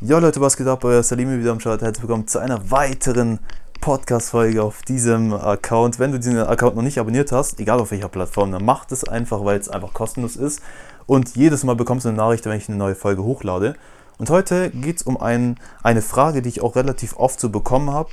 Jo 0.00 0.20
Leute, 0.20 0.40
was 0.40 0.56
geht 0.56 0.68
ab? 0.68 0.84
Euer 0.84 1.02
Salimi 1.02 1.40
wieder 1.40 1.50
am 1.50 1.58
Start. 1.58 1.82
Herzlich 1.82 2.04
willkommen 2.04 2.28
zu 2.28 2.38
einer 2.38 2.70
weiteren 2.70 3.40
Podcast-Folge 3.80 4.62
auf 4.62 4.82
diesem 4.82 5.32
Account. 5.32 5.98
Wenn 5.98 6.12
du 6.12 6.20
diesen 6.20 6.38
Account 6.38 6.76
noch 6.76 6.84
nicht 6.84 7.00
abonniert 7.00 7.32
hast, 7.32 7.58
egal 7.58 7.80
auf 7.80 7.90
welcher 7.90 8.08
Plattform, 8.08 8.52
dann 8.52 8.64
mach 8.64 8.88
es 8.92 9.02
einfach, 9.02 9.44
weil 9.44 9.58
es 9.58 9.68
einfach 9.68 9.92
kostenlos 9.94 10.36
ist. 10.36 10.62
Und 11.06 11.34
jedes 11.34 11.64
Mal 11.64 11.74
bekommst 11.74 12.04
du 12.04 12.10
eine 12.10 12.18
Nachricht, 12.18 12.46
wenn 12.46 12.56
ich 12.56 12.68
eine 12.68 12.78
neue 12.78 12.94
Folge 12.94 13.24
hochlade. 13.24 13.74
Und 14.18 14.30
heute 14.30 14.70
geht 14.70 14.98
es 14.98 15.02
um 15.02 15.16
ein, 15.16 15.58
eine 15.82 16.00
Frage, 16.00 16.42
die 16.42 16.50
ich 16.50 16.60
auch 16.60 16.76
relativ 16.76 17.16
oft 17.16 17.40
so 17.40 17.48
bekommen 17.48 17.90
habe, 17.90 18.10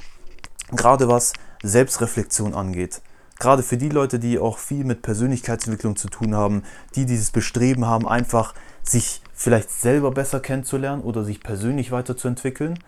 gerade 0.72 1.08
was 1.08 1.34
Selbstreflexion 1.62 2.56
angeht. 2.56 3.04
Gerade 3.38 3.62
für 3.62 3.78
die 3.78 3.90
Leute, 3.90 4.18
die 4.18 4.40
auch 4.40 4.58
viel 4.58 4.86
mit 4.86 5.04
Persönlichkeitsentwicklung 5.04 5.98
zu 5.98 6.08
tun 6.08 6.34
haben, 6.34 6.64
die 6.96 7.06
dieses 7.06 7.30
Bestreben 7.30 7.86
haben, 7.86 8.08
einfach 8.08 8.56
sich 8.82 9.22
vielleicht 9.36 9.70
selber 9.70 10.12
besser 10.12 10.40
kennenzulernen 10.40 11.04
oder 11.04 11.24
sich 11.24 11.42
persönlich 11.42 11.92
weiterzuentwickeln. 11.92 12.80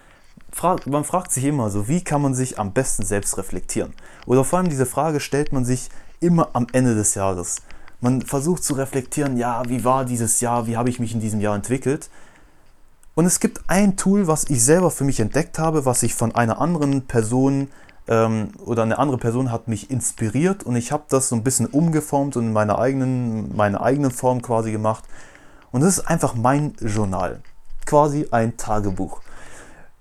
Man 0.86 1.04
fragt 1.04 1.32
sich 1.32 1.44
immer 1.44 1.70
so, 1.70 1.88
wie 1.88 2.04
kann 2.04 2.22
man 2.22 2.34
sich 2.34 2.58
am 2.58 2.72
besten 2.72 3.06
selbst 3.06 3.38
reflektieren? 3.38 3.94
Oder 4.26 4.44
vor 4.44 4.60
allem 4.60 4.70
diese 4.70 4.86
Frage 4.86 5.20
stellt 5.20 5.52
man 5.52 5.66
sich 5.66 5.90
immer 6.20 6.50
am 6.54 6.68
Ende 6.72 6.96
des 6.96 7.16
Jahres. 7.16 7.58
Man 8.00 8.22
versucht 8.22 8.64
zu 8.64 8.74
reflektieren, 8.74 9.38
ja, 9.38 9.64
wie 9.68 9.84
war 9.84 10.06
dieses 10.06 10.40
Jahr, 10.40 10.68
wie 10.68 10.78
habe 10.78 10.90
ich 10.90 11.00
mich 11.00 11.14
in 11.14 11.20
diesem 11.20 11.42
Jahr 11.42 11.56
entwickelt? 11.56 12.10
Und 13.14 13.26
es 13.26 13.40
gibt 13.40 13.62
ein 13.68 13.98
Tool, 13.98 14.28
was 14.28 14.46
ich 14.50 14.64
selber 14.64 14.92
für 14.92 15.04
mich 15.04 15.20
entdeckt 15.20 15.60
habe, 15.60 15.86
was 15.86 16.04
ich 16.04 16.14
von 16.14 16.34
einer 16.36 16.62
anderen 16.62 17.08
Person 17.08 17.70
ähm, 18.08 18.50
oder 18.64 18.84
eine 18.84 19.00
andere 19.00 19.18
Person 19.18 19.52
hat 19.52 19.68
mich 19.68 19.90
inspiriert 19.90 20.64
und 20.64 20.76
ich 20.76 20.92
habe 20.92 21.04
das 21.10 21.30
so 21.30 21.36
ein 21.36 21.44
bisschen 21.44 21.66
umgeformt 21.66 22.38
und 22.38 22.46
in 22.46 22.54
meiner 22.54 22.78
eigenen, 22.78 23.56
meine 23.56 23.82
eigenen 23.82 24.12
Form 24.12 24.42
quasi 24.42 24.72
gemacht. 24.72 25.04
Und 25.72 25.82
das 25.82 25.98
ist 25.98 26.08
einfach 26.08 26.36
mein 26.36 26.74
Journal. 26.82 27.42
Quasi 27.86 28.28
ein 28.32 28.58
Tagebuch. 28.58 29.22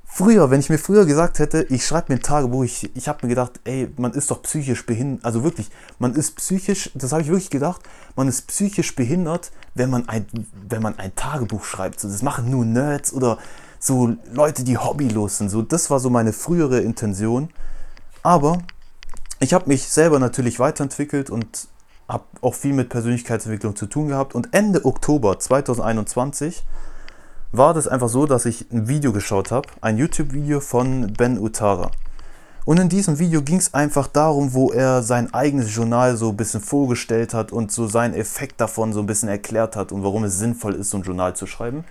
Früher, 0.04 0.50
wenn 0.50 0.60
ich 0.60 0.70
mir 0.70 0.78
früher 0.78 1.04
gesagt 1.04 1.40
hätte, 1.40 1.66
ich 1.68 1.84
schreibe 1.86 2.10
mir 2.10 2.18
ein 2.18 2.22
Tagebuch, 2.22 2.64
ich, 2.64 2.96
ich 2.96 3.06
habe 3.06 3.18
mir 3.22 3.28
gedacht, 3.28 3.60
ey, 3.64 3.92
man 3.98 4.12
ist 4.12 4.30
doch 4.30 4.40
psychisch 4.42 4.86
behindert. 4.86 5.26
Also 5.26 5.44
wirklich, 5.44 5.68
man 5.98 6.14
ist 6.14 6.36
psychisch, 6.36 6.90
das 6.94 7.12
habe 7.12 7.20
ich 7.20 7.28
wirklich 7.28 7.50
gedacht, 7.50 7.82
man 8.14 8.26
ist 8.26 8.46
psychisch 8.46 8.96
behindert, 8.96 9.52
wenn 9.74 9.90
man 9.90 10.08
ein, 10.08 10.26
wenn 10.68 10.80
man 10.80 10.98
ein 10.98 11.14
Tagebuch 11.14 11.64
schreibt. 11.64 12.00
So, 12.00 12.08
das 12.08 12.22
machen 12.22 12.48
nur 12.48 12.64
Nerds 12.64 13.12
oder 13.12 13.36
so 13.78 14.16
Leute, 14.32 14.64
die 14.64 14.78
hobbylos 14.78 15.36
sind. 15.36 15.50
So, 15.50 15.60
das 15.60 15.90
war 15.90 16.00
so 16.00 16.08
meine 16.08 16.32
frühere 16.32 16.80
Intention. 16.80 17.50
Aber 18.22 18.62
ich 19.38 19.52
habe 19.52 19.68
mich 19.68 19.86
selber 19.86 20.18
natürlich 20.18 20.58
weiterentwickelt 20.58 21.28
und 21.28 21.68
habe 22.08 22.24
auch 22.40 22.54
viel 22.54 22.72
mit 22.72 22.88
Persönlichkeitsentwicklung 22.88 23.76
zu 23.76 23.86
tun 23.86 24.08
gehabt. 24.08 24.34
Und 24.34 24.52
Ende 24.52 24.84
Oktober 24.84 25.38
2021 25.38 26.64
war 27.52 27.74
das 27.74 27.88
einfach 27.88 28.08
so, 28.08 28.26
dass 28.26 28.44
ich 28.44 28.70
ein 28.70 28.88
Video 28.88 29.12
geschaut 29.12 29.50
habe, 29.50 29.68
ein 29.80 29.98
YouTube-Video 29.98 30.60
von 30.60 31.12
Ben 31.12 31.38
Utara. 31.38 31.90
Und 32.64 32.80
in 32.80 32.88
diesem 32.88 33.20
Video 33.20 33.42
ging 33.42 33.58
es 33.58 33.74
einfach 33.74 34.08
darum, 34.08 34.52
wo 34.52 34.72
er 34.72 35.04
sein 35.04 35.32
eigenes 35.32 35.74
Journal 35.74 36.16
so 36.16 36.30
ein 36.30 36.36
bisschen 36.36 36.60
vorgestellt 36.60 37.32
hat 37.32 37.52
und 37.52 37.70
so 37.70 37.86
seinen 37.86 38.14
Effekt 38.14 38.60
davon 38.60 38.92
so 38.92 38.98
ein 38.98 39.06
bisschen 39.06 39.28
erklärt 39.28 39.76
hat 39.76 39.92
und 39.92 40.02
warum 40.02 40.24
es 40.24 40.38
sinnvoll 40.38 40.74
ist, 40.74 40.90
so 40.90 40.96
ein 40.96 41.04
Journal 41.04 41.36
zu 41.36 41.46
schreiben. 41.46 41.84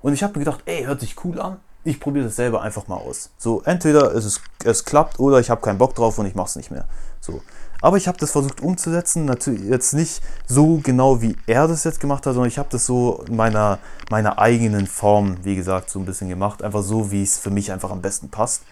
Und 0.00 0.14
ich 0.14 0.22
habe 0.22 0.38
mir 0.38 0.46
gedacht, 0.46 0.62
ey, 0.64 0.84
hört 0.84 1.00
sich 1.00 1.22
cool 1.24 1.38
an. 1.38 1.58
Ich 1.84 2.00
probiere 2.00 2.24
das 2.24 2.36
selber 2.36 2.62
einfach 2.62 2.88
mal 2.88 2.96
aus. 2.96 3.30
So, 3.36 3.62
entweder 3.64 4.14
es, 4.14 4.24
ist, 4.24 4.40
es 4.64 4.86
klappt 4.86 5.20
oder 5.20 5.40
ich 5.40 5.50
habe 5.50 5.60
keinen 5.60 5.78
Bock 5.78 5.94
drauf 5.94 6.18
und 6.18 6.24
ich 6.24 6.34
mache 6.34 6.48
es 6.48 6.56
nicht 6.56 6.70
mehr. 6.70 6.86
So. 7.20 7.42
Aber 7.80 7.96
ich 7.96 8.08
habe 8.08 8.18
das 8.18 8.32
versucht 8.32 8.60
umzusetzen, 8.60 9.24
natürlich 9.24 9.62
jetzt 9.62 9.94
nicht 9.94 10.20
so 10.46 10.80
genau 10.82 11.22
wie 11.22 11.36
er 11.46 11.68
das 11.68 11.84
jetzt 11.84 12.00
gemacht 12.00 12.26
hat, 12.26 12.34
sondern 12.34 12.48
ich 12.48 12.58
habe 12.58 12.68
das 12.70 12.86
so 12.86 13.24
in 13.28 13.36
meiner, 13.36 13.78
meiner 14.10 14.38
eigenen 14.38 14.86
Form, 14.86 15.36
wie 15.44 15.54
gesagt, 15.54 15.90
so 15.90 16.00
ein 16.00 16.04
bisschen 16.04 16.28
gemacht. 16.28 16.62
Einfach 16.62 16.82
so, 16.82 17.12
wie 17.12 17.22
es 17.22 17.38
für 17.38 17.50
mich 17.50 17.70
einfach 17.70 17.90
am 17.90 18.02
besten 18.02 18.30
passt. 18.30 18.62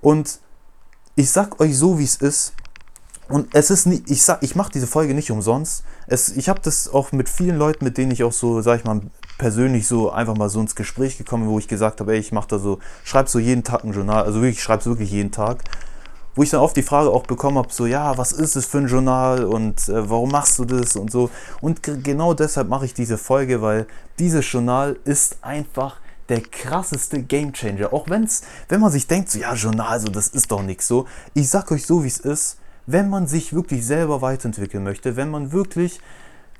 Und 0.00 0.38
ich 1.14 1.30
sag 1.30 1.60
euch 1.60 1.76
so, 1.76 1.98
wie 1.98 2.04
es 2.04 2.16
ist. 2.16 2.54
Und 3.28 3.54
es 3.54 3.70
ist 3.70 3.86
nicht, 3.86 4.08
ich 4.08 4.22
sag, 4.22 4.42
ich 4.42 4.54
mache 4.54 4.70
diese 4.72 4.86
Folge 4.86 5.12
nicht 5.12 5.30
umsonst. 5.30 5.82
Es, 6.06 6.28
ich 6.28 6.48
habe 6.48 6.60
das 6.62 6.88
auch 6.88 7.12
mit 7.12 7.28
vielen 7.28 7.56
Leuten, 7.56 7.84
mit 7.84 7.98
denen 7.98 8.12
ich 8.12 8.22
auch 8.22 8.32
so, 8.32 8.62
sag 8.62 8.78
ich 8.78 8.84
mal, 8.84 9.00
persönlich 9.36 9.88
so 9.88 10.10
einfach 10.10 10.36
mal 10.36 10.48
so 10.48 10.60
ins 10.60 10.76
Gespräch 10.76 11.18
gekommen, 11.18 11.48
wo 11.48 11.58
ich 11.58 11.68
gesagt 11.68 12.00
habe, 12.00 12.12
ey, 12.12 12.18
ich 12.18 12.32
mache 12.32 12.48
da 12.48 12.58
so, 12.58 12.78
schreib 13.04 13.28
so 13.28 13.38
jeden 13.38 13.64
Tag 13.64 13.84
ein 13.84 13.92
Journal, 13.92 14.22
also 14.22 14.40
wirklich, 14.40 14.58
ich 14.58 14.62
schreibe 14.62 14.80
es 14.80 14.86
wirklich 14.86 15.10
jeden 15.10 15.32
Tag 15.32 15.64
wo 16.36 16.42
ich 16.42 16.50
dann 16.50 16.60
oft 16.60 16.76
die 16.76 16.82
Frage 16.82 17.10
auch 17.10 17.24
bekommen 17.24 17.58
habe, 17.58 17.72
so 17.72 17.86
ja, 17.86 18.16
was 18.16 18.30
ist 18.30 18.54
es 18.54 18.66
für 18.66 18.78
ein 18.78 18.86
Journal 18.86 19.44
und 19.44 19.88
äh, 19.88 20.08
warum 20.08 20.30
machst 20.30 20.58
du 20.58 20.64
das 20.64 20.94
und 20.94 21.10
so. 21.10 21.30
Und 21.60 21.82
genau 21.82 22.34
deshalb 22.34 22.68
mache 22.68 22.84
ich 22.84 22.94
diese 22.94 23.18
Folge, 23.18 23.62
weil 23.62 23.86
dieses 24.18 24.50
Journal 24.50 24.96
ist 25.04 25.38
einfach 25.42 25.98
der 26.28 26.42
krasseste 26.42 27.22
Gamechanger. 27.22 27.92
Auch 27.92 28.08
wenn's, 28.08 28.42
wenn 28.68 28.80
man 28.80 28.92
sich 28.92 29.06
denkt, 29.06 29.30
so 29.30 29.38
ja, 29.38 29.54
Journal, 29.54 29.98
so 29.98 30.08
das 30.08 30.28
ist 30.28 30.52
doch 30.52 30.62
nichts 30.62 30.86
so. 30.86 31.06
Ich 31.34 31.48
sag 31.48 31.70
euch 31.72 31.86
so, 31.86 32.04
wie 32.04 32.08
es 32.08 32.18
ist. 32.18 32.58
Wenn 32.88 33.10
man 33.10 33.26
sich 33.26 33.52
wirklich 33.52 33.84
selber 33.84 34.22
weiterentwickeln 34.22 34.84
möchte, 34.84 35.16
wenn 35.16 35.30
man 35.30 35.50
wirklich 35.50 36.00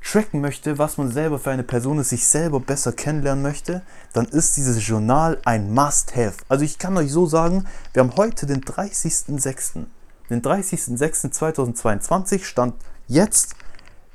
tracken 0.03 0.41
möchte, 0.41 0.79
was 0.79 0.97
man 0.99 1.11
selber 1.11 1.39
für 1.39 1.51
eine 1.51 1.63
Person 1.63 1.99
ist, 1.99 2.09
sich 2.11 2.27
selber 2.27 2.61
besser 2.61 2.93
kennenlernen 2.93 3.43
möchte, 3.43 3.83
dann 4.13 4.27
ist 4.27 4.57
dieses 4.57 4.87
Journal 4.87 5.39
ein 5.45 5.73
Must-Have. 5.75 6.37
Also 6.49 6.65
ich 6.65 6.79
kann 6.79 6.97
euch 6.97 7.13
so 7.13 7.27
sagen, 7.27 7.67
wir 7.93 8.03
haben 8.03 8.17
heute 8.17 8.47
den 8.47 8.63
30.06. 8.63 9.85
Den 10.31 10.43
30.06.2022 10.43 12.45
stand 12.45 12.75
jetzt, 13.07 13.55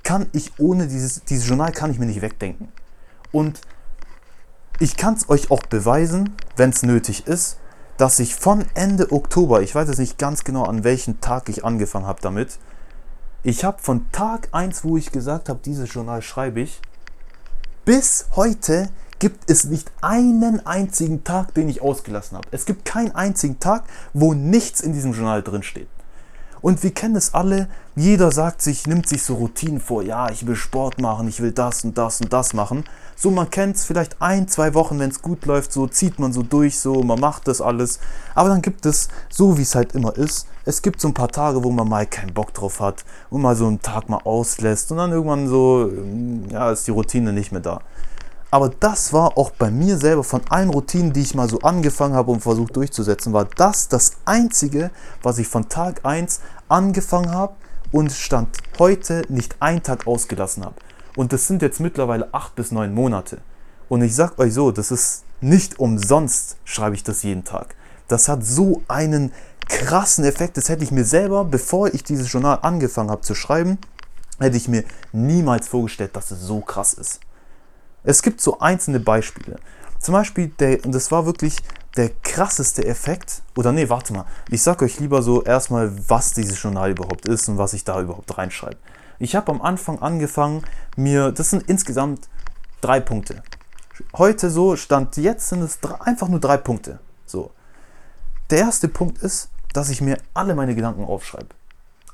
kann 0.04 0.26
ich 0.34 0.54
ohne 0.58 0.88
dieses, 0.88 1.24
dieses 1.26 1.48
Journal 1.48 1.72
kann 1.72 1.92
ich 1.92 2.00
mir 2.00 2.08
nicht 2.08 2.22
wegdenken. 2.22 2.70
Und 3.32 3.62
ich 4.80 4.98
kann 4.98 5.14
es 5.14 5.30
euch 5.30 5.52
auch 5.52 5.62
beweisen, 5.64 6.36
wenn 6.56 6.72
es 6.72 6.82
nötig 6.84 7.28
ist, 7.28 7.58
dass 7.98 8.20
ich 8.20 8.36
von 8.36 8.66
Ende 8.74 9.12
Oktober, 9.12 9.62
ich 9.62 9.76
weiß 9.76 9.88
jetzt 9.88 10.00
nicht 10.00 10.18
ganz 10.18 10.44
genau 10.44 10.64
an 10.64 10.84
welchem 10.84 11.22
Tag 11.22 11.50
ich 11.50 11.64
angefangen 11.64 12.08
habe 12.08 12.20
damit, 12.22 12.58
ich 13.44 13.64
habe 13.64 13.80
von 13.82 14.12
Tag 14.12 14.50
1, 14.52 14.84
wo 14.84 14.98
ich 14.98 15.12
gesagt 15.12 15.50
habe, 15.50 15.60
dieses 15.64 15.92
Journal 15.94 16.22
schreibe 16.22 16.62
ich, 16.62 16.80
bis 17.86 18.28
heute 18.36 18.90
gibt 19.18 19.50
es 19.50 19.66
nicht 19.66 19.92
einen 20.02 20.66
einzigen 20.66 21.24
Tag, 21.24 21.54
den 21.54 21.70
ich 21.70 21.82
ausgelassen 21.82 22.38
habe. 22.38 22.48
Es 22.52 22.66
gibt 22.66 22.86
keinen 22.86 23.14
einzigen 23.14 23.60
Tag, 23.60 23.84
wo 24.14 24.34
nichts 24.34 24.82
in 24.82 24.94
diesem 24.94 25.14
Journal 25.14 25.44
drin 25.44 25.64
steht. 25.64 25.88
Und 26.62 26.84
wir 26.84 26.92
kennen 26.92 27.16
es 27.16 27.34
alle, 27.34 27.68
jeder 27.96 28.32
sagt 28.32 28.62
sich, 28.62 28.86
nimmt 28.86 29.08
sich 29.08 29.24
so 29.24 29.34
Routinen 29.36 29.80
vor, 29.80 30.04
ja, 30.04 30.30
ich 30.30 30.46
will 30.46 30.56
Sport 30.56 31.02
machen, 31.02 31.28
ich 31.28 31.42
will 31.42 31.52
das 31.52 31.84
und 31.84 31.98
das 31.98 32.22
und 32.22 32.32
das 32.32 32.54
machen. 32.54 32.84
So, 33.16 33.32
man 33.32 33.50
kennt 33.50 33.76
es 33.76 33.84
vielleicht 33.84 34.22
ein, 34.22 34.48
zwei 34.48 34.74
Wochen, 34.74 35.00
wenn 35.00 35.10
es 35.10 35.22
gut 35.22 35.46
läuft, 35.46 35.74
so 35.74 35.88
zieht 35.88 36.20
man 36.20 36.34
so 36.34 36.44
durch, 36.44 36.80
so, 36.80 37.04
man 37.04 37.20
macht 37.20 37.48
das 37.48 37.62
alles. 37.62 38.00
Aber 38.36 38.50
dann 38.50 38.62
gibt 38.62 38.86
es, 38.86 39.10
so 39.30 39.58
wie 39.58 39.64
es 39.64 39.76
halt 39.76 39.94
immer 39.94 40.16
ist, 40.16 40.48
es 40.66 40.82
gibt 40.82 41.02
so 41.02 41.08
ein 41.08 41.14
paar 41.14 41.30
Tage, 41.30 41.64
wo 41.64 41.72
man 41.72 41.90
mal 41.90 42.06
keinen 42.06 42.34
Bock 42.34 42.54
drauf 42.54 42.80
hat 42.80 43.04
und 43.30 43.42
mal 43.42 43.56
so 43.56 43.68
einen 43.68 43.82
Tag 43.82 44.10
mal 44.10 44.22
auslässt 44.24 44.92
und 44.92 44.98
dann 44.98 45.12
irgendwann 45.12 45.48
so, 45.48 45.92
ja, 46.50 46.72
ist 46.72 46.88
die 46.88 46.92
Routine 46.92 47.34
nicht 47.34 47.52
mehr 47.52 47.62
da. 47.62 47.82
Aber 48.54 48.68
das 48.68 49.14
war 49.14 49.38
auch 49.38 49.52
bei 49.52 49.72
mir 49.72 49.98
selber 49.98 50.26
von 50.26 50.42
allen 50.50 50.70
Routinen, 50.70 51.14
die 51.14 51.22
ich 51.22 51.36
mal 51.36 51.50
so 51.50 51.60
angefangen 51.62 52.16
habe 52.16 52.32
und 52.32 52.42
versucht 52.42 52.76
durchzusetzen, 52.76 53.32
war 53.32 53.46
das 53.46 53.88
das 53.88 54.18
Einzige, 54.26 54.92
was 55.24 55.38
ich 55.38 55.48
von 55.48 55.70
Tag 55.70 56.06
1 56.06 56.42
angefangen 56.68 57.32
habe 57.32 57.54
und 57.94 58.12
Stand 58.12 58.58
heute 58.78 59.24
nicht 59.30 59.56
einen 59.62 59.84
Tag 59.84 60.06
ausgelassen 60.06 60.66
habe. 60.66 60.76
Und 61.16 61.32
das 61.32 61.48
sind 61.48 61.62
jetzt 61.62 61.80
mittlerweile 61.80 62.34
acht 62.34 62.56
bis 62.56 62.72
neun 62.72 62.94
Monate. 62.94 63.40
Und 63.88 64.02
ich 64.02 64.16
sag 64.16 64.38
euch 64.38 64.54
so, 64.54 64.72
das 64.72 64.92
ist 64.92 65.24
nicht 65.40 65.80
umsonst, 65.80 66.58
schreibe 66.66 66.96
ich 66.96 67.04
das 67.04 67.24
jeden 67.24 67.46
Tag. 67.46 67.76
Das 68.10 68.28
hat 68.28 68.46
so 68.46 68.82
einen 68.90 69.32
krassen 69.70 70.26
Effekt. 70.26 70.58
Das 70.58 70.68
hätte 70.68 70.84
ich 70.84 70.92
mir 70.92 71.06
selber, 71.06 71.46
bevor 71.46 71.94
ich 71.94 72.04
dieses 72.04 72.32
Journal 72.32 72.60
angefangen 72.62 73.12
habe 73.12 73.22
zu 73.22 73.34
schreiben, 73.34 73.78
hätte 74.40 74.58
ich 74.58 74.68
mir 74.68 74.84
niemals 75.14 75.70
vorgestellt, 75.70 76.16
dass 76.18 76.32
es 76.32 76.42
so 76.42 76.60
krass 76.60 76.94
ist. 76.94 77.22
Es 78.04 78.22
gibt 78.22 78.42
so 78.42 78.60
einzelne 78.60 79.00
Beispiele. 79.00 79.58
Zum 80.00 80.14
Beispiel, 80.14 80.48
der, 80.60 80.84
und 80.84 80.94
das 80.94 81.12
war 81.12 81.26
wirklich 81.26 81.58
der 81.96 82.10
krasseste 82.24 82.86
Effekt. 82.86 83.44
Oder 83.56 83.72
nee, 83.72 83.90
warte 83.90 84.14
mal. 84.14 84.26
Ich 84.50 84.64
sag 84.64 84.82
euch 84.82 85.00
lieber 85.00 85.22
so 85.22 85.44
erstmal, 85.44 85.92
was 86.10 86.34
dieses 86.34 86.62
Journal 86.62 86.92
überhaupt 86.92 87.28
ist 87.28 87.48
und 87.50 87.58
was 87.58 87.74
ich 87.74 87.84
da 87.84 88.02
überhaupt 88.02 88.38
reinschreibe. 88.38 88.78
Ich 89.20 89.36
habe 89.36 89.52
am 89.52 89.62
Anfang 89.62 90.00
angefangen, 90.00 90.64
mir, 90.96 91.32
das 91.32 91.52
sind 91.52 91.70
insgesamt 91.70 92.28
drei 92.82 93.00
Punkte. 93.00 93.44
Heute 94.18 94.50
so, 94.50 94.76
Stand 94.76 95.18
jetzt 95.18 95.50
sind 95.50 95.62
es 95.62 95.80
drei, 95.80 96.02
einfach 96.02 96.28
nur 96.28 96.40
drei 96.40 96.58
Punkte. 96.58 97.00
So. 97.28 97.52
Der 98.50 98.60
erste 98.60 98.88
Punkt 98.88 99.20
ist, 99.20 99.50
dass 99.74 99.90
ich 99.90 100.02
mir 100.02 100.18
alle 100.34 100.56
meine 100.56 100.74
Gedanken 100.74 101.06
aufschreibe 101.06 101.50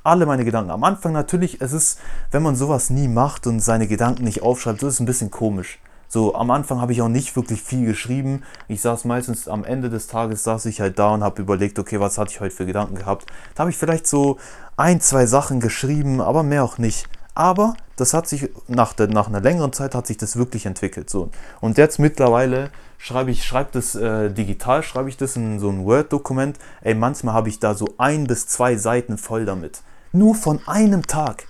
alle 0.08 0.26
meine 0.26 0.44
Gedanken. 0.44 0.70
Am 0.70 0.84
Anfang 0.84 1.12
natürlich, 1.12 1.60
es 1.60 1.72
ist, 1.72 2.00
wenn 2.30 2.42
man 2.42 2.56
sowas 2.56 2.90
nie 2.90 3.08
macht 3.08 3.46
und 3.46 3.60
seine 3.60 3.86
Gedanken 3.86 4.24
nicht 4.24 4.42
aufschreibt, 4.42 4.82
das 4.82 4.94
ist 4.94 5.00
ein 5.00 5.06
bisschen 5.06 5.30
komisch. 5.30 5.78
So, 6.10 6.34
am 6.34 6.50
Anfang 6.50 6.80
habe 6.80 6.92
ich 6.92 7.02
auch 7.02 7.08
nicht 7.08 7.36
wirklich 7.36 7.62
viel 7.62 7.84
geschrieben. 7.84 8.42
Ich 8.66 8.80
saß 8.80 9.04
meistens 9.04 9.46
am 9.46 9.62
Ende 9.62 9.90
des 9.90 10.06
Tages, 10.06 10.42
saß 10.42 10.64
ich 10.64 10.80
halt 10.80 10.98
da 10.98 11.10
und 11.10 11.22
habe 11.22 11.42
überlegt, 11.42 11.78
okay, 11.78 12.00
was 12.00 12.16
hatte 12.16 12.30
ich 12.30 12.40
heute 12.40 12.54
für 12.54 12.64
Gedanken 12.64 12.94
gehabt. 12.94 13.26
Da 13.54 13.60
habe 13.60 13.70
ich 13.70 13.76
vielleicht 13.76 14.06
so 14.06 14.38
ein, 14.78 15.02
zwei 15.02 15.26
Sachen 15.26 15.60
geschrieben, 15.60 16.22
aber 16.22 16.42
mehr 16.42 16.64
auch 16.64 16.78
nicht. 16.78 17.06
Aber 17.34 17.74
das 17.96 18.14
hat 18.14 18.26
sich 18.26 18.50
nach, 18.68 18.94
der, 18.94 19.08
nach 19.08 19.28
einer 19.28 19.40
längeren 19.40 19.72
Zeit 19.72 19.94
hat 19.94 20.06
sich 20.06 20.16
das 20.16 20.36
wirklich 20.36 20.64
entwickelt. 20.64 21.10
So. 21.10 21.30
Und 21.60 21.76
jetzt 21.76 21.98
mittlerweile 21.98 22.70
schreibe 22.96 23.30
ich, 23.30 23.44
schreibe 23.44 23.70
das 23.72 23.94
äh, 23.94 24.30
digital, 24.30 24.82
schreibe 24.82 25.08
ich 25.08 25.18
das 25.18 25.36
in 25.36 25.60
so 25.60 25.68
ein 25.68 25.84
Word-Dokument. 25.84 26.58
Ey, 26.80 26.94
manchmal 26.94 27.34
habe 27.34 27.48
ich 27.50 27.60
da 27.60 27.74
so 27.74 27.86
ein 27.98 28.26
bis 28.26 28.46
zwei 28.46 28.76
Seiten 28.76 29.18
voll 29.18 29.44
damit. 29.44 29.82
Nur 30.12 30.34
von 30.34 30.60
einem 30.66 31.06
Tag. 31.06 31.46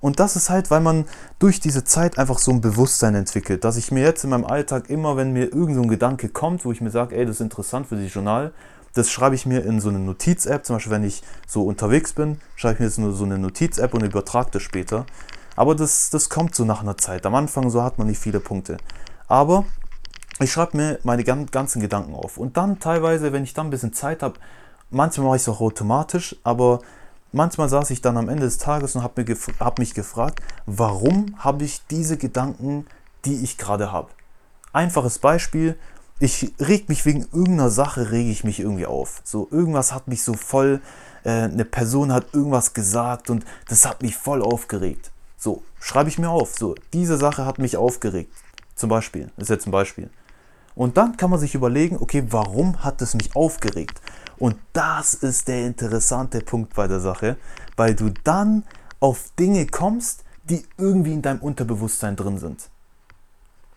Und 0.00 0.20
das 0.20 0.36
ist 0.36 0.50
halt, 0.50 0.70
weil 0.70 0.80
man 0.80 1.06
durch 1.38 1.60
diese 1.60 1.84
Zeit 1.84 2.18
einfach 2.18 2.38
so 2.38 2.50
ein 2.50 2.60
Bewusstsein 2.60 3.14
entwickelt, 3.14 3.64
dass 3.64 3.78
ich 3.78 3.90
mir 3.90 4.02
jetzt 4.02 4.22
in 4.24 4.30
meinem 4.30 4.44
Alltag 4.44 4.90
immer, 4.90 5.16
wenn 5.16 5.32
mir 5.32 5.44
irgend 5.44 5.76
so 5.76 5.82
ein 5.82 5.88
Gedanke 5.88 6.28
kommt, 6.28 6.64
wo 6.66 6.72
ich 6.72 6.82
mir 6.82 6.90
sage, 6.90 7.16
ey, 7.16 7.24
das 7.24 7.36
ist 7.36 7.40
interessant 7.40 7.86
für 7.86 7.96
dieses 7.96 8.12
Journal, 8.12 8.52
das 8.92 9.10
schreibe 9.10 9.34
ich 9.34 9.46
mir 9.46 9.64
in 9.64 9.80
so 9.80 9.88
eine 9.88 9.98
Notiz-App. 9.98 10.64
Zum 10.64 10.76
Beispiel, 10.76 10.92
wenn 10.92 11.04
ich 11.04 11.22
so 11.46 11.64
unterwegs 11.64 12.12
bin, 12.12 12.40
schreibe 12.54 12.74
ich 12.74 12.80
mir 12.80 12.86
jetzt 12.86 12.98
nur 12.98 13.12
so 13.12 13.24
eine 13.24 13.38
Notiz-App 13.38 13.94
und 13.94 14.02
übertrage 14.02 14.50
das 14.52 14.62
später. 14.62 15.06
Aber 15.56 15.74
das, 15.74 16.10
das 16.10 16.28
kommt 16.28 16.54
so 16.54 16.64
nach 16.64 16.82
einer 16.82 16.96
Zeit. 16.96 17.26
Am 17.26 17.34
Anfang 17.34 17.70
so 17.70 17.82
hat 17.82 17.98
man 17.98 18.06
nicht 18.06 18.18
viele 18.18 18.40
Punkte. 18.40 18.76
Aber 19.26 19.64
ich 20.38 20.52
schreibe 20.52 20.76
mir 20.76 20.98
meine 21.02 21.24
ganzen 21.24 21.80
Gedanken 21.80 22.14
auf. 22.14 22.38
Und 22.38 22.56
dann 22.56 22.78
teilweise, 22.78 23.32
wenn 23.32 23.44
ich 23.44 23.54
dann 23.54 23.68
ein 23.68 23.70
bisschen 23.70 23.92
Zeit 23.92 24.22
habe, 24.22 24.38
manchmal 24.90 25.26
mache 25.26 25.36
ich 25.36 25.42
es 25.42 25.48
auch 25.48 25.60
automatisch, 25.60 26.36
aber 26.44 26.80
manchmal 27.34 27.68
saß 27.68 27.90
ich 27.90 28.00
dann 28.00 28.16
am 28.16 28.28
Ende 28.28 28.44
des 28.44 28.58
Tages 28.58 28.96
und 28.96 29.02
habe 29.02 29.24
hab 29.60 29.78
mich 29.78 29.94
gefragt, 29.94 30.40
warum 30.66 31.34
habe 31.38 31.64
ich 31.64 31.86
diese 31.88 32.16
Gedanken, 32.16 32.86
die 33.24 33.42
ich 33.42 33.58
gerade 33.58 33.92
habe. 33.92 34.08
Einfaches 34.72 35.18
Beispiel, 35.18 35.76
ich 36.20 36.54
reg 36.60 36.88
mich 36.88 37.04
wegen 37.04 37.22
irgendeiner 37.32 37.70
Sache, 37.70 38.10
rege 38.10 38.30
ich 38.30 38.44
mich 38.44 38.60
irgendwie 38.60 38.86
auf. 38.86 39.20
So, 39.24 39.48
irgendwas 39.50 39.92
hat 39.92 40.08
mich 40.08 40.22
so 40.22 40.34
voll, 40.34 40.80
äh, 41.24 41.30
eine 41.30 41.64
Person 41.64 42.12
hat 42.12 42.26
irgendwas 42.32 42.72
gesagt 42.72 43.30
und 43.30 43.44
das 43.68 43.84
hat 43.84 44.02
mich 44.02 44.16
voll 44.16 44.42
aufgeregt. 44.42 45.10
So, 45.36 45.62
schreibe 45.80 46.08
ich 46.08 46.18
mir 46.18 46.30
auf. 46.30 46.56
So, 46.56 46.74
diese 46.92 47.18
Sache 47.18 47.44
hat 47.44 47.58
mich 47.58 47.76
aufgeregt. 47.76 48.32
Zum 48.74 48.88
Beispiel, 48.88 49.30
das 49.36 49.44
ist 49.44 49.50
jetzt 49.50 49.66
ein 49.66 49.72
Beispiel. 49.72 50.08
Und 50.74 50.96
dann 50.96 51.16
kann 51.16 51.30
man 51.30 51.38
sich 51.38 51.54
überlegen, 51.54 51.98
okay, 52.00 52.24
warum 52.30 52.82
hat 52.82 53.00
es 53.02 53.14
mich 53.14 53.36
aufgeregt? 53.36 54.00
Und 54.38 54.56
das 54.72 55.14
ist 55.14 55.48
der 55.48 55.66
interessante 55.66 56.40
Punkt 56.40 56.74
bei 56.74 56.86
der 56.88 57.00
Sache, 57.00 57.36
weil 57.76 57.94
du 57.94 58.10
dann 58.24 58.64
auf 59.00 59.30
Dinge 59.38 59.66
kommst, 59.66 60.24
die 60.44 60.64
irgendwie 60.76 61.12
in 61.12 61.22
deinem 61.22 61.40
Unterbewusstsein 61.40 62.16
drin 62.16 62.38
sind. 62.38 62.68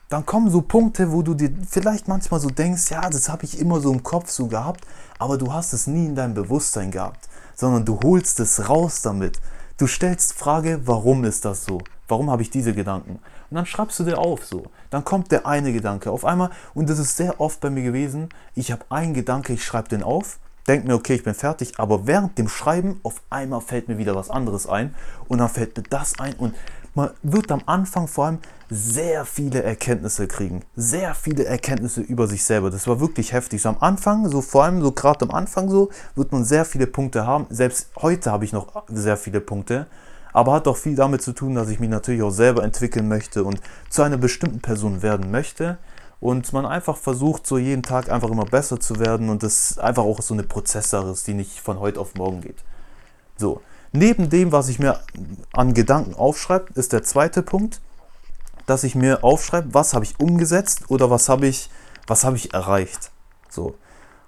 Dann 0.09 0.25
kommen 0.25 0.50
so 0.50 0.62
Punkte, 0.62 1.12
wo 1.12 1.21
du 1.21 1.33
dir 1.33 1.51
vielleicht 1.69 2.07
manchmal 2.07 2.39
so 2.39 2.50
denkst, 2.50 2.92
ja, 2.92 3.09
das 3.09 3.27
habe 3.27 3.44
ich 3.44 3.59
immer 3.59 3.81
so 3.81 3.92
im 3.92 4.04
Kopf 4.04 4.30
so 4.30 4.48
gehabt, 4.48 4.86
aber 5.19 5.38
du 5.38 5.51
hast 5.51 5.74
es 5.74 5.86
nie 5.86 6.06
in 6.06 6.15
deinem 6.15 6.33
Bewusstsein 6.33 6.92
gehabt, 6.92 7.27
sondern 7.56 7.83
du 7.83 8.00
holst 8.01 8.39
es 8.39 8.69
raus 8.69 9.01
damit. 9.01 9.42
Du 9.77 9.86
stellst 9.86 10.33
Frage, 10.33 10.80
warum 10.86 11.25
ist 11.25 11.44
das 11.44 11.65
so? 11.65 11.81
Warum 12.07 12.31
habe 12.31 12.42
ich 12.42 12.50
diese 12.50 12.74
Gedanken? 12.74 13.19
Und 13.50 13.56
dann 13.56 13.65
schreibst 13.65 14.00
du 14.00 14.06
dir 14.06 14.18
auf 14.18 14.45
so. 14.45 14.63
Dann 14.89 15.04
kommt 15.04 15.30
der 15.31 15.45
eine 15.45 15.74
Gedanke 15.74 16.09
auf 16.09 16.24
einmal 16.24 16.51
und 16.74 16.89
das 16.89 17.00
ist 17.00 17.18
sehr 17.18 17.42
oft 17.42 17.59
bei 17.59 17.69
mir 17.69 17.83
gewesen. 17.83 18.30
Ich 18.56 18.71
habe 18.71 18.86
einen 18.89 19.13
Gedanke, 19.13 19.51
ich 19.51 19.65
schreibe 19.65 19.89
den 19.89 20.04
auf 20.04 20.39
denke 20.68 20.88
mir, 20.88 20.96
okay, 20.96 21.16
ich 21.16 21.24
bin 21.24 21.34
fertig, 21.34 21.74
aber 21.78 22.08
während 22.08 22.38
dem 22.38 22.48
Schreiben 22.48 23.00
auf 23.04 23.22
einmal 23.30 23.62
fällt 23.62 23.88
mir 23.88 23.98
wieder 23.98 24.16
was 24.16 24.30
anderes 24.30 24.68
ein 24.68 24.94
und 25.28 25.40
dann 25.40 25.50
fällt 25.50 25.78
mir 25.78 25.84
das 25.84 26.19
ein 26.19 26.34
und 26.34 26.56
man 26.94 27.12
wird 27.22 27.52
am 27.52 27.62
Anfang 27.68 28.08
vor 28.08 28.25
allem 28.25 28.40
sehr 28.69 29.24
viele 29.24 29.62
Erkenntnisse 29.62 30.28
kriegen, 30.28 30.64
sehr 30.75 31.14
viele 31.14 31.46
Erkenntnisse 31.46 32.02
über 32.02 32.28
sich 32.28 32.44
selber. 32.44 32.72
Das 32.72 32.88
war 32.88 33.00
wirklich 33.00 33.34
heftig. 33.34 33.62
So 33.62 33.69
am 33.69 33.78
Anfang, 33.80 34.28
so 34.30 34.42
vor 34.42 34.64
allem 34.64 34.81
so 34.81 34.92
gerade 34.92 35.24
am 35.25 35.31
Anfang 35.31 35.69
so, 35.69 35.90
wird 36.16 36.31
man 36.31 36.44
sehr 36.44 36.66
viele 36.66 36.88
Punkte 36.88 37.25
haben. 37.25 37.46
Selbst 37.50 37.92
heute 38.02 38.31
habe 38.31 38.46
ich 38.46 38.52
noch 38.52 38.84
sehr 38.88 39.16
viele 39.16 39.42
Punkte, 39.42 39.86
aber 40.34 40.54
hat 40.54 40.68
auch 40.68 40.75
viel 40.75 40.96
damit 40.96 41.22
zu 41.22 41.34
tun, 41.34 41.54
dass 41.54 41.69
ich 41.69 41.80
mich 41.80 41.90
natürlich 41.90 42.24
auch 42.24 42.31
selber 42.31 42.64
entwickeln 42.64 43.08
möchte 43.08 43.44
und 43.44 43.62
zu 43.90 44.02
einer 44.02 44.18
bestimmten 44.18 44.60
Person 44.60 45.04
werden 45.04 45.30
möchte 45.30 45.78
und 46.19 46.52
man 46.54 46.66
einfach 46.66 46.98
versucht, 46.98 47.46
so 47.46 47.58
jeden 47.58 47.84
Tag 47.84 48.10
einfach 48.10 48.30
immer 48.30 48.46
besser 48.46 48.80
zu 48.80 49.00
werden 49.00 49.30
und 49.30 49.44
das 49.44 49.78
einfach 49.78 50.04
auch 50.04 50.22
so 50.22 50.34
eine 50.34 50.44
Prozesssache 50.44 51.10
ist, 51.10 51.28
die 51.28 51.34
nicht 51.34 51.60
von 51.60 51.80
heute 51.80 52.00
auf 52.00 52.16
morgen 52.16 52.42
geht. 52.42 52.64
So, 53.38 53.62
neben 53.92 54.30
dem, 54.30 54.52
was 54.52 54.68
ich 54.69 54.80
mir 54.80 55.00
an 55.54 55.74
Gedanken 55.74 56.16
aufschreibe, 56.16 56.74
ist 56.74 56.94
der 56.94 57.04
zweite 57.04 57.44
Punkt, 57.44 57.81
dass 58.66 58.84
ich 58.84 58.96
mir 58.96 59.24
aufschreibe, 59.24 59.74
was 59.74 59.94
habe 59.94 60.06
ich 60.06 60.19
umgesetzt 60.19 60.90
oder 60.90 61.10
was 61.10 61.30
habe 61.30 61.48
ich, 61.48 61.69
was 62.08 62.24
habe 62.24 62.36
ich 62.36 62.54
erreicht. 62.54 63.12
So. 63.50 63.75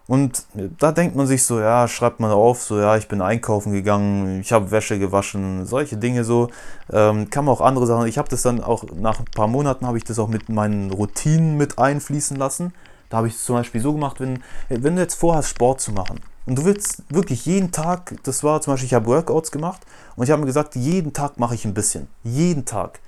Und 0.10 0.48
da 0.80 0.92
denkt 0.92 1.16
man 1.16 1.28
sich 1.28 1.44
so, 1.44 1.60
ja, 1.60 1.88
schreibt 1.88 2.20
man 2.20 2.32
auf, 2.32 2.64
so, 2.64 2.80
ja, 2.80 2.98
ich 2.98 3.08
bin 3.08 3.22
einkaufen 3.22 3.72
gegangen, 3.72 4.42
ich 4.42 4.52
habe 4.52 4.72
Wäsche 4.72 4.98
gewaschen, 4.98 5.68
solche 5.68 5.98
Dinge 5.98 6.24
so. 6.24 6.50
Ähm, 6.92 7.30
kann 7.30 7.46
man 7.46 7.54
auch 7.54 7.62
andere 7.62 7.86
Sachen. 7.86 8.08
Ich 8.08 8.18
habe 8.18 8.28
das 8.28 8.42
dann 8.42 8.64
auch 8.64 8.86
nach 8.96 9.20
ein 9.20 9.26
paar 9.26 9.48
Monaten 9.48 9.86
habe 9.86 10.00
ich 10.00 10.04
das 10.04 10.18
auch 10.18 10.28
mit 10.28 10.50
meinen 10.50 10.90
Routinen 10.90 11.58
mit 11.58 11.78
einfließen 11.78 12.38
lassen. 12.38 12.74
Da 13.10 13.18
habe 13.18 13.28
ich 13.28 13.36
es 13.36 13.46
zum 13.46 13.58
Beispiel 13.58 13.82
so 13.82 13.94
gemacht, 13.94 14.20
wenn, 14.20 14.42
wenn 14.70 14.96
du 14.96 15.02
jetzt 15.04 15.14
vorhast, 15.14 15.50
Sport 15.50 15.80
zu 15.80 15.92
machen 15.92 16.20
und 16.48 16.58
du 16.58 16.66
willst 16.66 17.04
wirklich 17.10 17.46
jeden 17.46 17.72
Tag, 17.72 18.16
das 18.24 18.44
war 18.44 18.62
zum 18.62 18.74
Beispiel, 18.74 18.88
ich 18.88 18.96
habe 18.96 19.06
Workouts 19.06 19.52
gemacht 19.52 19.86
und 20.16 20.24
ich 20.24 20.32
habe 20.32 20.40
mir 20.40 20.48
gesagt, 20.48 20.76
jeden 20.76 21.14
Tag 21.14 21.38
mache 21.38 21.54
ich 21.54 21.66
ein 21.66 21.76
bisschen. 21.76 22.08
Jeden 22.24 22.66
Tag. 22.66 23.00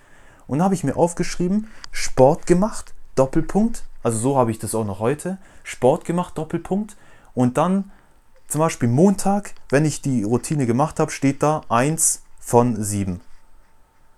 Und 0.45 0.59
da 0.59 0.65
habe 0.65 0.75
ich 0.75 0.83
mir 0.83 0.95
aufgeschrieben, 0.95 1.67
Sport 1.91 2.45
gemacht, 2.45 2.93
Doppelpunkt, 3.15 3.85
also 4.03 4.17
so 4.17 4.37
habe 4.37 4.51
ich 4.51 4.59
das 4.59 4.75
auch 4.75 4.85
noch 4.85 4.99
heute. 4.99 5.37
Sport 5.63 6.05
gemacht, 6.05 6.37
Doppelpunkt. 6.37 6.95
Und 7.33 7.57
dann 7.57 7.91
zum 8.47 8.59
Beispiel 8.59 8.89
Montag, 8.89 9.53
wenn 9.69 9.85
ich 9.85 10.01
die 10.01 10.23
Routine 10.23 10.65
gemacht 10.65 10.99
habe, 10.99 11.11
steht 11.11 11.41
da 11.41 11.61
1 11.69 12.23
von 12.39 12.81
7. 12.81 13.21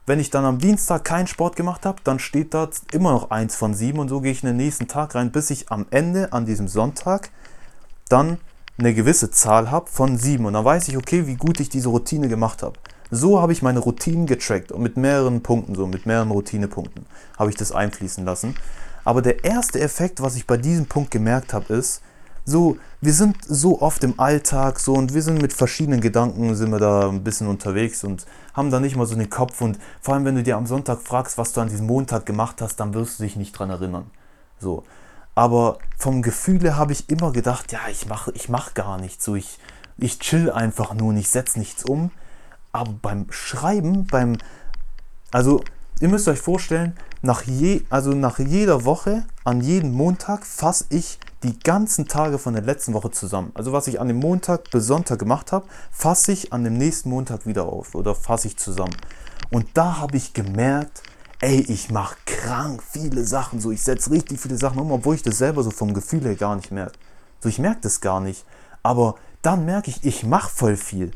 Wenn 0.06 0.20
ich 0.20 0.30
dann 0.30 0.44
am 0.44 0.60
Dienstag 0.60 1.06
keinen 1.06 1.28
Sport 1.28 1.56
gemacht 1.56 1.86
habe, 1.86 2.02
dann 2.04 2.20
steht 2.20 2.54
da 2.54 2.70
immer 2.92 3.12
noch 3.12 3.32
1 3.32 3.56
von 3.56 3.74
7 3.74 4.00
und 4.00 4.10
so 4.10 4.22
gehe 4.22 4.32
ich 4.32 4.44
in 4.44 4.48
den 4.48 4.58
nächsten 4.58 4.88
Tag 4.88 5.16
rein, 5.16 5.32
bis 5.32 5.50
ich 5.50 5.72
am 5.72 5.86
Ende, 5.92 6.34
an 6.34 6.46
diesem 6.46 6.68
Sonntag, 6.68 7.30
dann 8.10 8.40
eine 8.78 8.94
gewisse 8.94 9.32
Zahl 9.32 9.72
habe 9.72 9.90
von 9.90 10.18
7. 10.18 10.46
Und 10.46 10.54
dann 10.54 10.66
weiß 10.66 10.88
ich, 10.88 10.98
okay, 10.98 11.28
wie 11.28 11.36
gut 11.36 11.60
ich 11.60 11.70
diese 11.70 11.90
Routine 11.90 12.28
gemacht 12.28 12.64
habe. 12.64 12.78
So 13.12 13.40
habe 13.40 13.54
ich 13.54 13.62
meine 13.62 13.80
Routinen 13.80 14.26
getrackt 14.26 14.72
und 14.72 14.82
mit 14.82 14.98
mehreren 14.98 15.44
Punkten, 15.44 15.76
so 15.76 15.86
mit 15.86 16.06
mehreren 16.06 16.32
Routinepunkten, 16.32 17.06
habe 17.38 17.52
ich 17.52 17.56
das 17.56 17.72
einfließen 17.72 18.26
lassen. 18.26 18.56
Aber 19.04 19.22
der 19.22 19.44
erste 19.44 19.80
Effekt, 19.80 20.22
was 20.22 20.36
ich 20.36 20.48
bei 20.48 20.58
diesem 20.58 20.86
Punkt 20.86 21.12
gemerkt 21.12 21.54
habe, 21.54 21.74
ist, 21.74 22.02
so, 22.46 22.78
wir 23.00 23.14
sind 23.14 23.38
so 23.46 23.82
oft 23.82 24.04
im 24.04 24.20
Alltag 24.20 24.80
so 24.80 24.94
und 24.94 25.14
wir 25.14 25.22
sind 25.22 25.42
mit 25.42 25.54
verschiedenen 25.54 26.02
Gedanken, 26.02 26.56
sind 26.56 26.72
wir 26.72 26.80
da 26.80 27.08
ein 27.08 27.24
bisschen 27.24 27.48
unterwegs 27.48 28.04
und 28.04 28.26
haben 28.54 28.70
da 28.70 28.82
nicht 28.82 28.98
mal 28.98 29.06
so 29.06 29.16
den 29.16 29.30
Kopf 29.30 29.62
und 29.62 29.80
vor 30.02 30.14
allem, 30.14 30.26
wenn 30.26 30.36
du 30.36 30.44
dir 30.44 30.58
am 30.58 30.66
Sonntag 30.66 31.02
fragst, 31.02 31.38
was 31.38 31.54
du 31.54 31.62
an 31.62 31.70
diesem 31.70 31.88
Montag 31.88 32.26
gemacht 32.26 32.62
hast, 32.62 32.78
dann 32.78 32.94
wirst 32.94 33.20
du 33.20 33.24
dich 33.24 33.38
nicht 33.38 33.58
dran 33.58 33.70
erinnern. 33.70 34.12
So. 34.60 34.84
Aber 35.36 35.80
vom 35.98 36.22
Gefühle 36.22 36.76
habe 36.76 36.92
ich 36.92 37.10
immer 37.10 37.32
gedacht, 37.32 37.72
ja, 37.72 37.80
ich 37.90 38.08
mache 38.08 38.32
ich 38.36 38.50
mach 38.50 38.74
gar 38.74 39.00
nichts, 39.00 39.24
so 39.24 39.36
ich, 39.36 39.58
ich 39.98 40.20
chill 40.20 40.52
einfach 40.52 40.94
nur 40.94 41.10
und 41.10 41.18
ich 41.18 41.30
setze 41.30 41.60
nichts 41.60 41.86
um. 41.86 42.12
Aber 42.74 42.94
beim 43.02 43.28
Schreiben, 43.30 44.06
beim, 44.06 44.38
also 45.32 45.64
ihr 46.04 46.10
müsst 46.10 46.28
euch 46.28 46.42
vorstellen, 46.42 46.98
nach, 47.22 47.44
je, 47.44 47.84
also 47.90 48.12
nach 48.12 48.38
jeder 48.38 48.84
Woche, 48.84 49.24
an 49.46 49.62
jedem 49.62 49.94
Montag, 49.94 50.46
fasse 50.46 50.84
ich 50.90 51.18
die 51.44 51.58
ganzen 51.58 52.10
Tage 52.10 52.40
von 52.40 52.56
der 52.56 52.62
letzten 52.62 52.94
Woche 52.94 53.10
zusammen. 53.12 53.54
Also 53.54 53.72
was 53.72 53.88
ich 53.88 54.02
an 54.02 54.10
dem 54.10 54.18
Montag 54.18 54.70
bis 54.70 54.86
Sonntag 54.86 55.20
gemacht 55.20 55.54
habe, 55.54 55.66
fasse 55.92 56.34
ich 56.34 56.52
an 56.52 56.66
dem 56.66 56.78
nächsten 56.78 57.10
Montag 57.10 57.48
wieder 57.48 57.64
auf 57.64 57.96
oder 57.96 58.16
fasse 58.16 58.50
ich 58.50 58.58
zusammen. 58.58 58.98
Und 59.50 59.66
da 59.76 60.00
habe 60.00 60.18
ich 60.18 60.34
gemerkt, 60.34 61.04
ey, 61.40 61.62
ich 61.62 61.90
mache 61.90 62.18
krank 62.26 62.84
viele 62.84 63.24
Sachen. 63.24 63.62
So, 63.62 63.72
ich 63.72 63.82
setze 63.82 64.12
richtig 64.12 64.42
viele 64.42 64.58
Sachen 64.58 64.80
um, 64.80 64.92
obwohl 64.92 65.16
ich 65.16 65.24
das 65.24 65.38
selber 65.38 65.64
so 65.64 65.72
vom 65.72 65.94
Gefühl 65.94 66.26
her 66.26 66.36
gar 66.36 66.58
nicht 66.58 66.70
merke. 66.70 67.00
So, 67.40 67.48
ich 67.48 67.60
merke 67.60 67.80
das 67.80 68.02
gar 68.02 68.20
nicht. 68.20 68.44
Aber 68.82 69.16
dann 69.42 69.64
merke 69.64 69.90
ich, 69.90 70.04
ich 70.04 70.26
mache 70.26 70.50
voll 70.50 70.76
viel. 70.76 71.12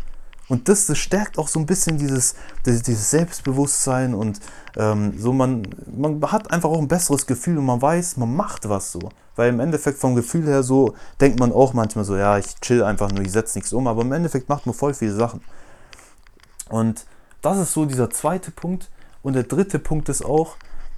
Und 0.49 0.69
das, 0.69 0.85
das 0.85 0.97
stärkt 0.97 1.37
auch 1.37 1.49
so 1.49 1.59
ein 1.59 1.65
bisschen 1.65 1.97
dieses, 1.97 2.35
dieses 2.65 3.11
Selbstbewusstsein 3.11 4.13
und 4.13 4.39
ähm, 4.77 5.13
so 5.19 5.33
man, 5.33 5.67
man 5.93 6.21
hat 6.31 6.51
einfach 6.51 6.69
auch 6.69 6.79
ein 6.79 6.87
besseres 6.87 7.25
Gefühl 7.25 7.57
und 7.57 7.65
man 7.65 7.81
weiß, 7.81 8.15
man 8.17 8.33
macht 8.33 8.69
was 8.69 8.91
so. 8.91 9.09
Weil 9.35 9.49
im 9.49 9.59
Endeffekt 9.59 9.99
vom 9.99 10.15
Gefühl 10.15 10.45
her 10.47 10.63
so 10.63 10.95
denkt 11.19 11.39
man 11.39 11.51
auch 11.51 11.73
manchmal 11.73 12.05
so, 12.05 12.15
ja, 12.15 12.37
ich 12.37 12.55
chill 12.61 12.83
einfach 12.83 13.11
nur, 13.11 13.23
ich 13.23 13.31
setze 13.31 13.57
nichts 13.57 13.73
um, 13.73 13.87
aber 13.87 14.03
im 14.03 14.11
Endeffekt 14.13 14.47
macht 14.47 14.65
man 14.65 14.73
voll 14.73 14.93
viele 14.93 15.13
Sachen. 15.13 15.41
Und 16.69 17.05
das 17.41 17.57
ist 17.57 17.73
so 17.73 17.85
dieser 17.85 18.09
zweite 18.09 18.51
Punkt. 18.51 18.89
Und 19.23 19.33
der 19.33 19.43
dritte 19.43 19.79
Punkt 19.79 20.07
ist 20.09 20.23
auch, 20.23 20.55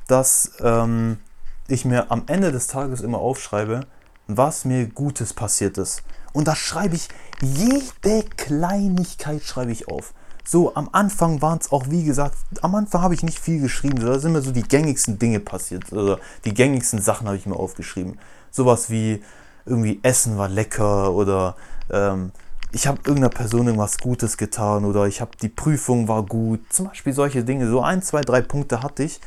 dass 0.08 0.54
ähm, 0.62 1.20
ich 1.68 1.86
mir 1.86 2.12
am 2.12 2.24
Ende 2.28 2.52
des 2.52 2.68
Tages 2.68 3.02
immer 3.02 3.18
aufschreibe, 3.18 3.82
was 4.28 4.66
mir 4.66 4.88
Gutes 4.88 5.34
passiert 5.34 5.78
ist. 5.78 6.04
Und 6.34 6.48
da 6.48 6.56
schreibe 6.56 6.96
ich 6.96 7.10
jede 7.42 8.24
Kleinigkeit 8.36 9.44
schreibe 9.44 9.72
ich 9.72 9.88
auf. 9.88 10.14
So, 10.46 10.74
am 10.76 10.90
Anfang 10.94 11.42
waren 11.42 11.60
es 11.60 11.72
auch, 11.72 11.86
wie 11.90 12.04
gesagt, 12.04 12.36
am 12.62 12.74
Anfang 12.74 13.02
habe 13.02 13.14
ich 13.14 13.24
nicht 13.24 13.40
viel 13.40 13.62
geschrieben. 13.62 14.00
Da 14.00 14.18
sind 14.18 14.32
mir 14.32 14.42
so 14.42 14.52
die 14.52 14.64
gängigsten 14.64 15.20
Dinge 15.20 15.40
passiert. 15.40 15.92
Oder 15.92 16.20
die 16.44 16.54
gängigsten 16.54 17.02
Sachen 17.02 17.28
habe 17.28 17.38
ich 17.38 17.46
mir 17.46 17.56
aufgeschrieben. 17.56 18.18
Sowas 18.50 18.90
wie 18.90 19.22
irgendwie 19.66 20.00
Essen 20.02 20.38
war 20.38 20.50
lecker 20.50 21.14
oder 21.14 21.56
ähm, 21.92 22.32
ich 22.72 22.88
habe 22.88 22.98
irgendeiner 23.00 23.30
Person 23.30 23.68
irgendwas 23.68 23.98
Gutes 24.00 24.38
getan 24.38 24.86
oder 24.86 25.06
ich 25.06 25.22
habe 25.22 25.32
die 25.42 25.50
Prüfung 25.50 26.08
war 26.08 26.24
gut. 26.24 26.62
Zum 26.72 26.88
Beispiel 26.88 27.14
solche 27.14 27.44
Dinge. 27.44 27.70
So 27.70 27.82
ein, 27.82 28.02
zwei, 28.02 28.22
drei 28.22 28.42
Punkte 28.42 28.82
hatte 28.82 29.04
ich. 29.04 29.22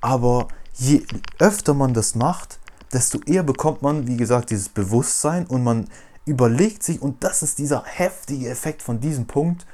Aber 0.00 0.48
je 0.74 1.02
öfter 1.38 1.74
man 1.74 1.94
das 1.94 2.14
macht, 2.14 2.58
desto 2.92 3.18
eher 3.26 3.42
bekommt 3.42 3.82
man, 3.82 4.06
wie 4.06 4.16
gesagt, 4.16 4.50
dieses 4.50 4.68
Bewusstsein 4.68 5.46
und 5.46 5.62
man 5.62 5.88
überlegt 6.26 6.82
sich, 6.82 7.02
und 7.02 7.22
das 7.22 7.42
ist 7.42 7.58
dieser 7.58 7.84
heftige 7.84 8.48
Effekt 8.48 8.82
von 8.82 9.00
diesem 9.00 9.26
Punkt, 9.26 9.66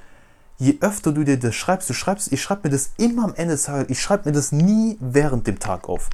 je 0.58 0.76
öfter 0.80 1.12
du 1.12 1.24
dir 1.24 1.38
das 1.38 1.54
schreibst, 1.54 1.88
du 1.88 1.94
schreibst, 1.94 2.32
ich 2.32 2.42
schreibe 2.42 2.68
mir 2.68 2.72
das 2.72 2.90
immer 2.98 3.24
am 3.24 3.34
Ende 3.34 3.54
des 3.54 3.64
Tages, 3.64 3.88
ich 3.88 4.00
schreibe 4.00 4.28
mir 4.28 4.34
das 4.34 4.52
nie 4.52 4.96
während 5.00 5.46
dem 5.46 5.58
Tag 5.58 5.88
auf. 5.88 6.10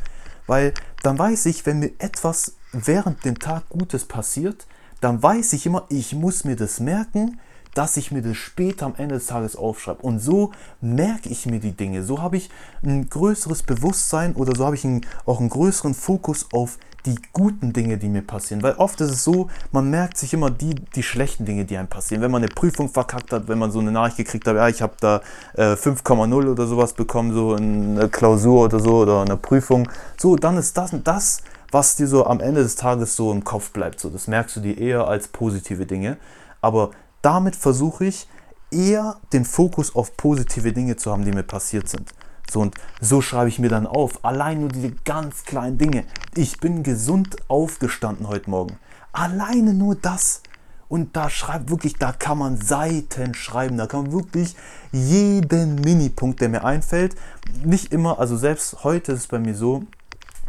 Weil 0.46 0.74
dann 1.02 1.18
weiß 1.18 1.46
ich, 1.46 1.66
wenn 1.66 1.80
mir 1.80 1.90
etwas 1.98 2.54
während 2.72 3.24
dem 3.24 3.38
Tag 3.38 3.68
Gutes 3.68 4.04
passiert, 4.04 4.66
dann 5.00 5.22
weiß 5.22 5.52
ich 5.54 5.66
immer, 5.66 5.84
ich 5.88 6.14
muss 6.14 6.44
mir 6.44 6.56
das 6.56 6.80
merken, 6.80 7.40
dass 7.74 7.98
ich 7.98 8.10
mir 8.10 8.22
das 8.22 8.38
später 8.38 8.86
am 8.86 8.94
Ende 8.96 9.16
des 9.16 9.26
Tages 9.26 9.54
aufschreibe. 9.54 10.00
Und 10.02 10.18
so 10.18 10.52
merke 10.80 11.28
ich 11.28 11.44
mir 11.44 11.60
die 11.60 11.72
Dinge. 11.72 12.04
So 12.04 12.22
habe 12.22 12.38
ich 12.38 12.48
ein 12.82 13.10
größeres 13.10 13.64
Bewusstsein 13.64 14.34
oder 14.34 14.56
so 14.56 14.64
habe 14.64 14.76
ich 14.76 14.84
einen, 14.84 15.04
auch 15.26 15.40
einen 15.40 15.50
größeren 15.50 15.92
Fokus 15.92 16.46
auf 16.52 16.78
die 17.06 17.16
guten 17.32 17.72
Dinge, 17.72 17.96
die 17.96 18.08
mir 18.08 18.22
passieren. 18.22 18.62
Weil 18.62 18.74
oft 18.74 19.00
ist 19.00 19.10
es 19.10 19.24
so, 19.24 19.48
man 19.72 19.88
merkt 19.88 20.18
sich 20.18 20.34
immer 20.34 20.50
die, 20.50 20.74
die 20.74 21.02
schlechten 21.02 21.44
Dinge, 21.44 21.64
die 21.64 21.76
einem 21.76 21.88
passieren. 21.88 22.22
Wenn 22.22 22.30
man 22.30 22.42
eine 22.42 22.52
Prüfung 22.52 22.88
verkackt 22.88 23.32
hat, 23.32 23.48
wenn 23.48 23.58
man 23.58 23.70
so 23.70 23.78
eine 23.78 23.92
Nachricht 23.92 24.16
gekriegt 24.16 24.46
hat, 24.46 24.56
ja, 24.56 24.68
ich 24.68 24.82
habe 24.82 24.94
da 25.00 25.20
äh, 25.54 25.74
5,0 25.74 26.50
oder 26.50 26.66
sowas 26.66 26.92
bekommen, 26.92 27.32
so 27.32 27.54
eine 27.54 28.08
Klausur 28.08 28.64
oder 28.64 28.80
so 28.80 28.98
oder 28.98 29.22
eine 29.22 29.36
Prüfung. 29.36 29.88
So, 30.18 30.36
dann 30.36 30.58
ist 30.58 30.76
das 30.76 30.92
und 30.92 31.06
das, 31.06 31.42
was 31.70 31.96
dir 31.96 32.08
so 32.08 32.26
am 32.26 32.40
Ende 32.40 32.62
des 32.62 32.76
Tages 32.76 33.16
so 33.16 33.32
im 33.32 33.44
Kopf 33.44 33.70
bleibt. 33.70 34.00
So, 34.00 34.10
das 34.10 34.26
merkst 34.26 34.56
du 34.56 34.60
dir 34.60 34.76
eher 34.76 35.06
als 35.06 35.28
positive 35.28 35.86
Dinge. 35.86 36.16
Aber 36.60 36.90
damit 37.22 37.56
versuche 37.56 38.06
ich 38.06 38.28
eher 38.70 39.16
den 39.32 39.44
Fokus 39.44 39.94
auf 39.94 40.16
positive 40.16 40.72
Dinge 40.72 40.96
zu 40.96 41.12
haben, 41.12 41.24
die 41.24 41.32
mir 41.32 41.44
passiert 41.44 41.88
sind. 41.88 42.12
So 42.50 42.60
und 42.60 42.74
so 43.00 43.20
schreibe 43.20 43.48
ich 43.48 43.58
mir 43.58 43.68
dann 43.68 43.86
auf. 43.86 44.24
Allein 44.24 44.60
nur 44.60 44.68
diese 44.68 44.92
ganz 45.04 45.44
kleinen 45.44 45.78
Dinge. 45.78 46.04
Ich 46.34 46.58
bin 46.58 46.82
gesund 46.82 47.36
aufgestanden 47.48 48.28
heute 48.28 48.50
Morgen. 48.50 48.78
Alleine 49.12 49.74
nur 49.74 49.94
das. 49.94 50.42
Und 50.88 51.16
da 51.16 51.28
schreibt 51.28 51.70
wirklich, 51.70 51.96
da 51.96 52.12
kann 52.12 52.38
man 52.38 52.60
Seiten 52.60 53.34
schreiben. 53.34 53.76
Da 53.76 53.86
kann 53.86 54.04
man 54.04 54.12
wirklich 54.12 54.54
jeden 54.92 55.76
Minipunkt, 55.76 56.40
der 56.40 56.48
mir 56.48 56.64
einfällt. 56.64 57.16
Nicht 57.64 57.92
immer, 57.92 58.20
also 58.20 58.36
selbst 58.36 58.84
heute 58.84 59.12
ist 59.12 59.20
es 59.20 59.26
bei 59.26 59.38
mir 59.38 59.54
so, 59.54 59.82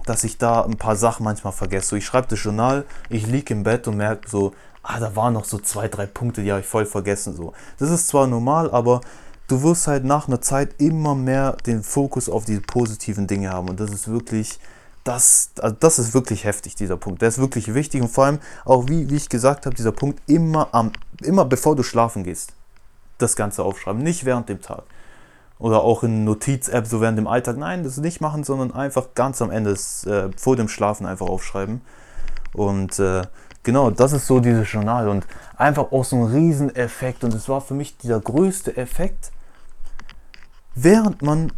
dass 0.06 0.24
ich 0.24 0.38
da 0.38 0.64
ein 0.64 0.78
paar 0.78 0.96
Sachen 0.96 1.24
manchmal 1.24 1.54
vergesse. 1.54 1.90
So, 1.90 1.96
ich 1.96 2.06
schreibe 2.06 2.28
das 2.28 2.44
Journal, 2.44 2.86
ich 3.10 3.26
liege 3.26 3.54
im 3.54 3.64
Bett 3.64 3.88
und 3.88 3.98
merke 3.98 4.30
so, 4.30 4.54
ah, 4.84 5.00
da 5.00 5.16
waren 5.16 5.34
noch 5.34 5.46
so 5.46 5.58
zwei, 5.58 5.88
drei 5.88 6.06
Punkte, 6.06 6.44
die 6.44 6.52
habe 6.52 6.62
ich 6.62 6.68
voll 6.68 6.86
vergessen. 6.86 7.36
So. 7.36 7.54
Das 7.78 7.90
ist 7.90 8.08
zwar 8.08 8.28
normal, 8.28 8.72
aber 8.72 9.02
du 9.48 9.64
wirst 9.64 9.88
halt 9.88 10.04
nach 10.04 10.28
einer 10.28 10.42
Zeit 10.42 10.76
immer 10.80 11.16
mehr 11.16 11.54
den 11.66 11.84
Fokus 11.84 12.30
auf 12.30 12.46
die 12.46 12.60
positiven 12.60 13.28
Dinge 13.28 13.52
haben. 13.52 13.70
Und 13.70 13.80
das 13.80 13.92
ist 13.92 14.08
wirklich, 14.08 14.60
das, 15.04 15.52
also 15.62 15.76
das 15.80 16.00
ist 16.00 16.14
wirklich 16.14 16.44
heftig, 16.44 16.76
dieser 16.76 16.98
Punkt. 16.98 17.22
Der 17.22 17.30
ist 17.30 17.40
wirklich 17.40 17.74
wichtig 17.74 18.02
und 18.02 18.10
vor 18.10 18.26
allem 18.26 18.40
auch, 18.66 18.88
wie, 18.88 19.10
wie 19.10 19.16
ich 19.16 19.30
gesagt 19.30 19.66
habe, 19.66 19.76
dieser 19.76 19.92
Punkt 19.92 20.22
immer, 20.28 20.70
am, 20.74 20.92
immer 21.24 21.46
bevor 21.46 21.76
du 21.76 21.84
schlafen 21.84 22.24
gehst, 22.24 22.54
das 23.18 23.36
Ganze 23.36 23.64
aufschreiben, 23.64 24.04
nicht 24.04 24.26
während 24.26 24.50
dem 24.50 24.62
Tag. 24.62 24.84
Oder 25.60 25.82
auch 25.82 26.04
in 26.04 26.24
Notiz-App, 26.24 26.86
so 26.86 27.02
während 27.02 27.18
dem 27.18 27.26
Alltag. 27.26 27.58
Nein, 27.58 27.84
das 27.84 27.98
nicht 27.98 28.22
machen, 28.22 28.44
sondern 28.44 28.74
einfach 28.74 29.16
ganz 29.16 29.42
am 29.42 29.50
Ende, 29.50 29.72
äh, 29.72 30.30
vor 30.38 30.56
dem 30.56 30.68
Schlafen 30.68 31.08
einfach 31.08 31.26
aufschreiben. 31.26 31.82
Und 32.54 33.00
äh, 33.00 33.24
genau, 33.64 33.90
das 33.90 34.14
ist 34.14 34.28
so 34.28 34.40
dieses 34.40 34.72
Journal 34.72 35.10
und 35.10 35.26
einfach 35.56 35.92
auch 35.92 36.04
so 36.04 36.16
ein 36.18 36.32
Rieseneffekt. 36.32 37.24
Und 37.24 37.34
es 37.34 37.50
war 37.50 37.62
für 37.62 37.74
mich 37.74 37.98
dieser 37.98 38.20
größte 38.20 38.78
Effekt, 38.78 39.32
während 40.78 41.22
man 41.22 41.52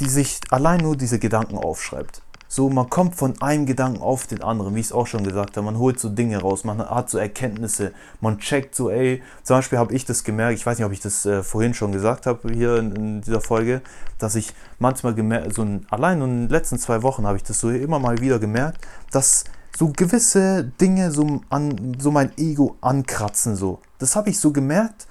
die 0.00 0.08
sich 0.08 0.40
allein 0.50 0.80
nur 0.80 0.96
diese 0.96 1.18
Gedanken 1.18 1.58
aufschreibt. 1.58 2.22
So, 2.50 2.70
man 2.70 2.88
kommt 2.88 3.14
von 3.14 3.40
einem 3.42 3.66
Gedanken 3.66 4.00
auf 4.00 4.26
den 4.26 4.42
anderen, 4.42 4.74
wie 4.74 4.80
ich 4.80 4.86
es 4.86 4.92
auch 4.92 5.06
schon 5.06 5.22
gesagt 5.22 5.56
habe. 5.56 5.66
Man 5.66 5.76
holt 5.76 6.00
so 6.00 6.08
Dinge 6.08 6.38
raus, 6.38 6.64
man 6.64 6.78
hat 6.78 7.10
so 7.10 7.18
Erkenntnisse, 7.18 7.92
man 8.22 8.38
checkt 8.38 8.74
so, 8.74 8.88
ey, 8.88 9.22
zum 9.42 9.56
Beispiel 9.56 9.78
habe 9.78 9.92
ich 9.92 10.06
das 10.06 10.24
gemerkt, 10.24 10.58
ich 10.58 10.64
weiß 10.64 10.78
nicht, 10.78 10.86
ob 10.86 10.92
ich 10.92 11.00
das 11.00 11.26
äh, 11.26 11.42
vorhin 11.42 11.74
schon 11.74 11.92
gesagt 11.92 12.24
habe 12.24 12.50
hier 12.50 12.76
in, 12.76 12.96
in, 12.96 13.20
dieser 13.20 13.42
Folge, 13.42 13.82
dass 14.18 14.34
ich 14.34 14.54
manchmal 14.78 15.14
gemerkt, 15.14 15.54
so 15.54 15.62
ein, 15.62 15.84
allein 15.90 16.22
in 16.22 16.46
den 16.46 16.48
letzten 16.48 16.78
zwei 16.78 17.02
Wochen 17.02 17.26
habe 17.26 17.36
ich 17.36 17.42
das 17.42 17.60
so 17.60 17.68
immer 17.68 17.98
mal 17.98 18.18
wieder 18.18 18.38
gemerkt, 18.38 18.86
dass 19.10 19.44
so 19.76 19.92
gewisse 19.94 20.72
Dinge 20.80 21.10
so 21.10 21.42
an 21.50 21.98
so 21.98 22.10
mein 22.10 22.32
Ego 22.38 22.76
ankratzen 22.80 23.56
so. 23.56 23.80
Das 23.98 24.16
habe 24.16 24.30
ich 24.30 24.40
so 24.40 24.52
gemerkt 24.52 25.06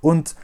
und 0.00 0.34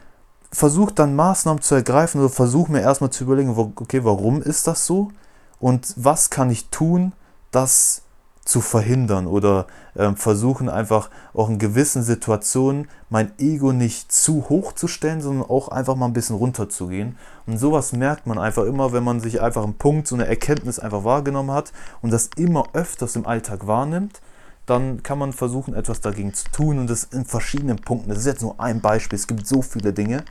versuche 0.53 0.95
dann 0.95 1.17
Maßnahmen 1.17 1.63
zu 1.63 1.75
ergreifen 1.75 2.21
oder 2.21 2.31
versuche 2.31 2.73
mir 2.73 2.81
erstmal 2.81 3.11
zu 3.11 3.25
überlegen, 3.25 3.57
okay, 3.57 4.05
warum 4.05 4.43
ist 4.43 4.67
das 4.67 4.87
so 4.87 5.11
und 5.59 5.95
was 5.97 6.31
kann 6.31 6.51
ich 6.51 6.69
tun, 6.69 7.13
das 7.51 8.03
zu 8.47 8.61
verhindern 8.61 9.27
oder 9.27 9.67
äh, 9.95 10.13
versuchen 10.13 10.69
einfach 10.69 11.11
auch 11.35 11.51
in 11.51 11.59
gewissen 11.59 12.03
Situationen 12.05 12.89
mein 13.11 13.33
Ego 13.39 13.73
nicht 13.73 14.13
zu 14.13 14.49
hoch 14.49 14.73
zu 14.73 14.87
stellen, 14.87 15.21
sondern 15.21 15.51
auch 15.51 15.69
einfach 15.69 15.97
mal 15.97 16.07
ein 16.07 16.13
bisschen 16.13 16.37
runterzugehen. 16.37 17.19
Und 17.47 17.59
sowas 17.59 17.93
merkt 17.93 18.27
man 18.27 18.39
einfach 18.39 18.65
immer, 18.65 18.93
wenn 18.93 19.03
man 19.03 19.21
sich 19.21 19.41
einfach 19.41 19.65
einen 19.65 19.75
Punkt, 19.75 20.07
so 20.07 20.15
eine 20.15 20.29
Erkenntnis 20.29 20.79
einfach 20.79 21.03
wahrgenommen 21.03 21.51
hat 21.51 21.73
und 22.03 22.13
das 22.13 22.31
immer 22.37 22.65
öfters 22.73 23.17
im 23.17 23.27
Alltag 23.27 23.67
wahrnimmt, 23.67 24.21
dann 24.67 25.03
kann 25.03 25.19
man 25.19 25.33
versuchen, 25.33 25.75
etwas 25.75 26.01
dagegen 26.01 26.35
zu 26.35 26.51
tun 26.51 26.79
und 26.79 26.91
das 26.91 27.05
in 27.05 27.25
verschiedenen 27.25 27.77
Punkten. 27.77 28.11
Das 28.11 28.19
ist 28.19 28.27
jetzt 28.27 28.43
nur 28.43 28.61
ein 28.61 28.81
Beispiel, 28.81 29.19
es 29.19 29.27
gibt 29.27 29.47
so 29.47 29.63
viele 29.63 29.93
Dinge. 29.93 30.25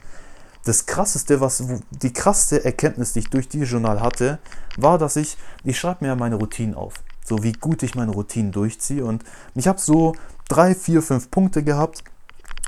Das 0.65 0.85
krasseste, 0.85 1.41
was 1.41 1.63
die 1.91 2.11
krasseste 2.11 2.65
Erkenntnis, 2.65 3.13
die 3.13 3.19
ich 3.19 3.29
durch 3.29 3.47
dieses 3.47 3.71
Journal 3.71 4.01
hatte, 4.01 4.39
war, 4.77 4.97
dass 4.97 5.15
ich, 5.15 5.37
ich 5.63 5.79
schreibe 5.79 6.03
mir 6.03 6.09
ja 6.09 6.15
meine 6.15 6.35
Routinen 6.35 6.75
auf 6.75 6.95
so 7.25 7.43
wie 7.43 7.53
gut 7.53 7.83
ich 7.83 7.95
meine 7.95 8.11
Routinen 8.11 8.51
durchziehe. 8.51 9.03
Und 9.03 9.23
ich 9.55 9.67
habe 9.67 9.79
so 9.79 10.15
drei, 10.47 10.75
vier, 10.75 11.01
fünf 11.01 11.31
Punkte 11.31 11.63
gehabt. 11.63 12.03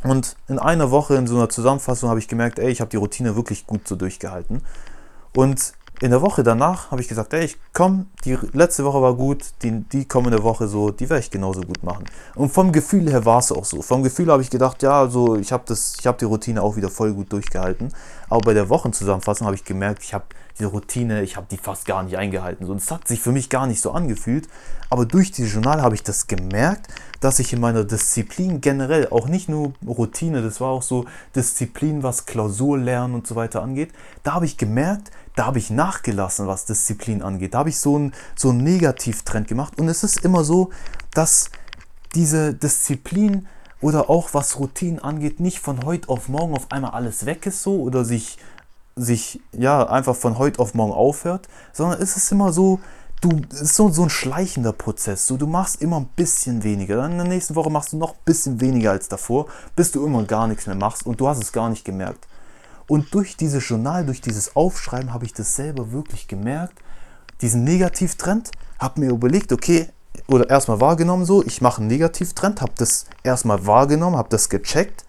Und 0.03 0.35
in 0.47 0.59
einer 0.59 0.91
Woche 0.91 1.15
in 1.15 1.27
so 1.27 1.35
einer 1.35 1.49
Zusammenfassung 1.49 2.09
habe 2.09 2.19
ich 2.19 2.27
gemerkt, 2.27 2.59
ey, 2.59 2.69
ich 2.69 2.81
habe 2.81 2.89
die 2.89 2.97
Routine 2.97 3.35
wirklich 3.35 3.65
gut 3.65 3.87
so 3.87 3.95
durchgehalten. 3.95 4.61
Und 5.35 5.73
in 5.99 6.11
der 6.11 6.21
Woche 6.21 6.43
danach 6.43 6.91
habe 6.91 7.01
ich 7.01 7.07
gesagt, 7.07 7.33
ey, 7.33 7.45
ich 7.45 7.57
komm, 7.73 8.07
die 8.23 8.37
letzte 8.53 8.85
Woche 8.85 9.01
war 9.01 9.15
gut, 9.15 9.43
die, 9.63 9.81
die 9.81 10.05
kommende 10.05 10.43
Woche 10.43 10.67
so, 10.67 10.91
die 10.91 11.09
werde 11.09 11.21
ich 11.21 11.31
genauso 11.31 11.61
gut 11.61 11.83
machen. 11.83 12.05
Und 12.35 12.49
vom 12.49 12.71
Gefühl 12.71 13.09
her 13.09 13.25
war 13.25 13.39
es 13.39 13.51
auch 13.51 13.65
so. 13.65 13.81
Vom 13.81 14.03
Gefühl 14.03 14.31
habe 14.31 14.43
ich 14.43 14.49
gedacht, 14.49 14.83
ja, 14.83 14.99
also 14.99 15.35
ich 15.37 15.51
habe 15.51 15.63
habe 16.05 16.17
die 16.19 16.25
Routine 16.25 16.61
auch 16.61 16.75
wieder 16.75 16.89
voll 16.89 17.13
gut 17.13 17.31
durchgehalten. 17.33 17.89
Aber 18.29 18.41
bei 18.41 18.53
der 18.53 18.69
Wochenzusammenfassung 18.69 19.47
habe 19.47 19.55
ich 19.55 19.63
gemerkt, 19.63 20.03
ich 20.03 20.13
habe 20.13 20.25
diese 20.57 20.69
Routine, 20.69 21.21
ich 21.23 21.37
habe 21.37 21.47
die 21.49 21.57
fast 21.57 21.85
gar 21.85 22.03
nicht 22.03 22.17
eingehalten. 22.17 22.65
So, 22.65 22.71
und 22.71 22.79
es 22.79 22.91
hat 22.91 23.07
sich 23.07 23.19
für 23.19 23.31
mich 23.31 23.49
gar 23.49 23.67
nicht 23.67 23.81
so 23.81 23.91
angefühlt. 23.91 24.47
Aber 24.89 25.05
durch 25.05 25.31
dieses 25.31 25.53
Journal 25.53 25.81
habe 25.81 25.95
ich 25.95 26.03
das 26.03 26.27
gemerkt, 26.27 26.87
dass 27.19 27.39
ich 27.39 27.53
in 27.53 27.59
meiner 27.59 27.83
Disziplin 27.83 28.61
generell, 28.61 29.09
auch 29.09 29.27
nicht 29.27 29.49
nur 29.49 29.73
Routine, 29.85 30.41
das 30.41 30.61
war 30.61 30.69
auch 30.69 30.81
so 30.81 31.05
Disziplin, 31.35 32.03
was 32.03 32.25
Klausurlernen 32.25 33.15
und 33.15 33.27
so 33.27 33.35
weiter 33.35 33.61
angeht, 33.61 33.91
da 34.23 34.33
habe 34.33 34.45
ich 34.45 34.57
gemerkt, 34.57 35.11
da 35.35 35.45
habe 35.45 35.59
ich 35.59 35.69
nachgelassen, 35.69 36.47
was 36.47 36.65
Disziplin 36.65 37.21
angeht. 37.21 37.53
Da 37.53 37.59
habe 37.59 37.69
ich 37.69 37.77
so 37.77 37.95
einen, 37.95 38.13
so 38.35 38.49
einen 38.49 38.63
Negativtrend 38.63 39.47
gemacht. 39.47 39.79
Und 39.79 39.87
es 39.87 40.03
ist 40.03 40.23
immer 40.23 40.43
so, 40.43 40.71
dass 41.13 41.51
diese 42.15 42.53
Disziplin 42.53 43.47
oder 43.81 44.09
auch 44.09 44.33
was 44.33 44.59
Routinen 44.59 44.99
angeht, 44.99 45.39
nicht 45.39 45.59
von 45.59 45.85
heute 45.85 46.09
auf 46.09 46.29
morgen 46.29 46.55
auf 46.55 46.71
einmal 46.71 46.91
alles 46.91 47.25
weg 47.27 47.45
ist 47.45 47.61
so 47.61 47.79
oder 47.81 48.05
sich 48.05 48.37
sich 48.97 49.39
ja 49.53 49.87
einfach 49.87 50.15
von 50.15 50.37
heute 50.37 50.59
auf 50.59 50.73
morgen 50.73 50.91
aufhört, 50.91 51.47
sondern 51.71 52.01
es 52.01 52.17
ist 52.17 52.31
immer 52.31 52.51
so, 52.51 52.79
du 53.21 53.41
ist 53.51 53.75
so, 53.75 53.89
so 53.89 54.03
ein 54.03 54.09
schleichender 54.09 54.73
Prozess. 54.73 55.27
So, 55.27 55.37
du 55.37 55.47
machst 55.47 55.81
immer 55.81 55.97
ein 55.97 56.09
bisschen 56.15 56.63
weniger. 56.63 56.97
Dann 56.97 57.11
in 57.11 57.17
der 57.17 57.27
nächsten 57.27 57.55
Woche 57.55 57.69
machst 57.69 57.93
du 57.93 57.97
noch 57.97 58.13
ein 58.13 58.19
bisschen 58.25 58.59
weniger 58.59 58.91
als 58.91 59.07
davor, 59.07 59.47
bis 59.75 59.91
du 59.91 60.05
immer 60.05 60.23
gar 60.23 60.47
nichts 60.47 60.67
mehr 60.67 60.75
machst 60.75 61.05
und 61.05 61.19
du 61.19 61.27
hast 61.27 61.41
es 61.41 61.51
gar 61.51 61.69
nicht 61.69 61.85
gemerkt. 61.85 62.27
Und 62.87 63.13
durch 63.13 63.35
dieses 63.37 63.67
Journal, 63.67 64.05
durch 64.05 64.21
dieses 64.21 64.55
Aufschreiben 64.55 65.13
habe 65.13 65.25
ich 65.25 65.33
das 65.33 65.55
selber 65.55 65.91
wirklich 65.91 66.27
gemerkt, 66.27 66.79
diesen 67.41 67.63
Negativtrend, 67.63 68.51
habe 68.79 69.01
mir 69.01 69.09
überlegt, 69.09 69.51
okay, 69.51 69.89
oder 70.27 70.49
erstmal 70.49 70.79
wahrgenommen 70.79 71.25
so, 71.25 71.43
ich 71.43 71.61
mache 71.61 71.81
einen 71.81 71.87
Negativtrend, 71.87 72.61
habe 72.61 72.71
das 72.77 73.05
erstmal 73.23 73.65
wahrgenommen, 73.67 74.17
habe 74.17 74.29
das 74.29 74.49
gecheckt 74.49 75.05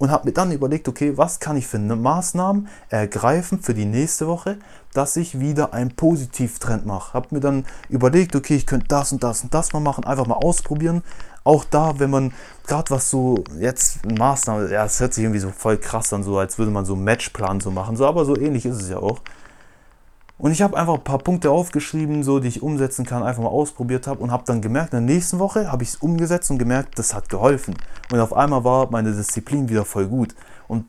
und 0.00 0.10
habe 0.10 0.26
mir 0.26 0.32
dann 0.32 0.50
überlegt, 0.50 0.88
okay, 0.88 1.12
was 1.16 1.40
kann 1.40 1.58
ich 1.58 1.66
für 1.66 1.78
Maßnahmen 1.78 2.68
ergreifen 2.88 3.60
für 3.60 3.74
die 3.74 3.84
nächste 3.84 4.26
Woche, 4.26 4.56
dass 4.94 5.14
ich 5.16 5.38
wieder 5.38 5.74
einen 5.74 5.94
Positivtrend 5.94 6.86
mache. 6.86 7.12
Habe 7.12 7.28
mir 7.32 7.40
dann 7.40 7.66
überlegt, 7.90 8.34
okay, 8.34 8.56
ich 8.56 8.66
könnte 8.66 8.88
das 8.88 9.12
und 9.12 9.22
das 9.22 9.42
und 9.42 9.52
das 9.52 9.74
mal 9.74 9.80
machen, 9.80 10.04
einfach 10.04 10.26
mal 10.26 10.36
ausprobieren. 10.36 11.02
Auch 11.44 11.64
da, 11.64 11.98
wenn 11.98 12.08
man 12.08 12.32
gerade 12.66 12.90
was 12.90 13.10
so 13.10 13.44
jetzt 13.58 14.06
Maßnahmen, 14.10 14.70
ja, 14.70 14.86
es 14.86 15.00
hört 15.00 15.12
sich 15.12 15.22
irgendwie 15.22 15.40
so 15.40 15.50
voll 15.50 15.76
krass 15.76 16.12
an, 16.14 16.22
so 16.22 16.38
als 16.38 16.56
würde 16.56 16.72
man 16.72 16.86
so 16.86 16.94
einen 16.94 17.04
Matchplan 17.04 17.60
so 17.60 17.70
machen, 17.70 17.94
so, 17.94 18.06
aber 18.06 18.24
so 18.24 18.34
ähnlich 18.36 18.64
ist 18.64 18.80
es 18.80 18.88
ja 18.88 18.96
auch. 18.96 19.20
Und 20.40 20.52
ich 20.52 20.62
habe 20.62 20.74
einfach 20.76 20.94
ein 20.94 21.04
paar 21.04 21.18
Punkte 21.18 21.50
aufgeschrieben, 21.50 22.24
so 22.24 22.40
die 22.40 22.48
ich 22.48 22.62
umsetzen 22.62 23.04
kann, 23.04 23.22
einfach 23.22 23.42
mal 23.42 23.50
ausprobiert 23.50 24.06
habe 24.06 24.22
und 24.22 24.30
habe 24.30 24.44
dann 24.46 24.62
gemerkt, 24.62 24.94
in 24.94 25.06
der 25.06 25.14
nächsten 25.14 25.38
Woche 25.38 25.70
habe 25.70 25.82
ich 25.82 25.90
es 25.90 25.96
umgesetzt 25.96 26.50
und 26.50 26.56
gemerkt, 26.56 26.98
das 26.98 27.12
hat 27.12 27.28
geholfen. 27.28 27.74
Und 28.10 28.20
auf 28.20 28.32
einmal 28.32 28.64
war 28.64 28.90
meine 28.90 29.12
Disziplin 29.12 29.68
wieder 29.68 29.84
voll 29.84 30.08
gut. 30.08 30.34
Und 30.66 30.86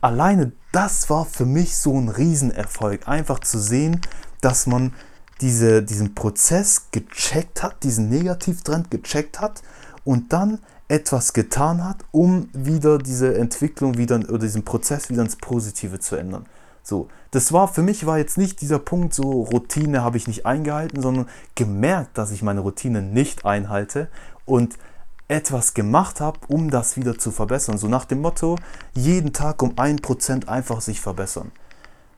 alleine 0.00 0.52
das 0.72 1.10
war 1.10 1.26
für 1.26 1.44
mich 1.44 1.76
so 1.76 1.92
ein 1.92 2.08
Riesenerfolg, 2.08 3.06
einfach 3.06 3.40
zu 3.40 3.58
sehen, 3.58 4.00
dass 4.40 4.66
man 4.66 4.94
diese, 5.42 5.82
diesen 5.82 6.14
Prozess 6.14 6.86
gecheckt 6.90 7.62
hat, 7.62 7.82
diesen 7.82 8.08
Negativtrend 8.08 8.90
gecheckt 8.90 9.42
hat 9.42 9.62
und 10.04 10.32
dann 10.32 10.60
etwas 10.88 11.34
getan 11.34 11.84
hat, 11.84 11.98
um 12.12 12.48
wieder 12.54 12.96
diese 12.96 13.36
Entwicklung 13.36 13.98
wieder 13.98 14.16
oder 14.20 14.38
diesen 14.38 14.64
Prozess 14.64 15.10
wieder 15.10 15.20
ins 15.20 15.36
Positive 15.36 15.98
zu 16.00 16.16
ändern. 16.16 16.46
So, 16.86 17.08
das 17.32 17.52
war 17.52 17.66
für 17.66 17.82
mich 17.82 18.06
war 18.06 18.16
jetzt 18.16 18.38
nicht 18.38 18.60
dieser 18.60 18.78
Punkt, 18.78 19.12
so 19.12 19.42
Routine 19.42 20.04
habe 20.04 20.18
ich 20.18 20.28
nicht 20.28 20.46
eingehalten, 20.46 21.02
sondern 21.02 21.28
gemerkt, 21.56 22.16
dass 22.16 22.30
ich 22.30 22.42
meine 22.42 22.60
Routine 22.60 23.02
nicht 23.02 23.44
einhalte 23.44 24.06
und 24.44 24.78
etwas 25.26 25.74
gemacht 25.74 26.20
habe, 26.20 26.38
um 26.46 26.70
das 26.70 26.96
wieder 26.96 27.18
zu 27.18 27.32
verbessern. 27.32 27.76
So 27.76 27.88
nach 27.88 28.04
dem 28.04 28.20
Motto, 28.20 28.54
jeden 28.94 29.32
Tag 29.32 29.64
um 29.64 29.72
ein 29.78 29.96
Prozent 29.96 30.48
einfach 30.48 30.80
sich 30.80 31.00
verbessern. 31.00 31.50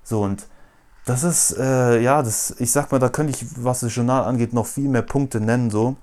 So 0.05 0.21
und 0.21 0.47
das 1.07 1.23
ist, 1.23 1.57
äh, 1.57 2.03
ja, 2.03 2.23
das, 2.23 2.55
ich 2.59 2.71
sag 2.71 2.93
mal, 2.93 2.99
da 2.99 3.09
könnte 3.09 3.33
ich, 3.33 3.65
was 3.65 3.81
das 3.81 3.95
Journal 3.95 4.25
angeht, 4.25 4.53
noch 4.53 4.67
viel 4.67 4.91
mehr 4.91 5.01
Punkte 5.01 5.41
nennen, 5.41 5.71
so. 5.71 5.97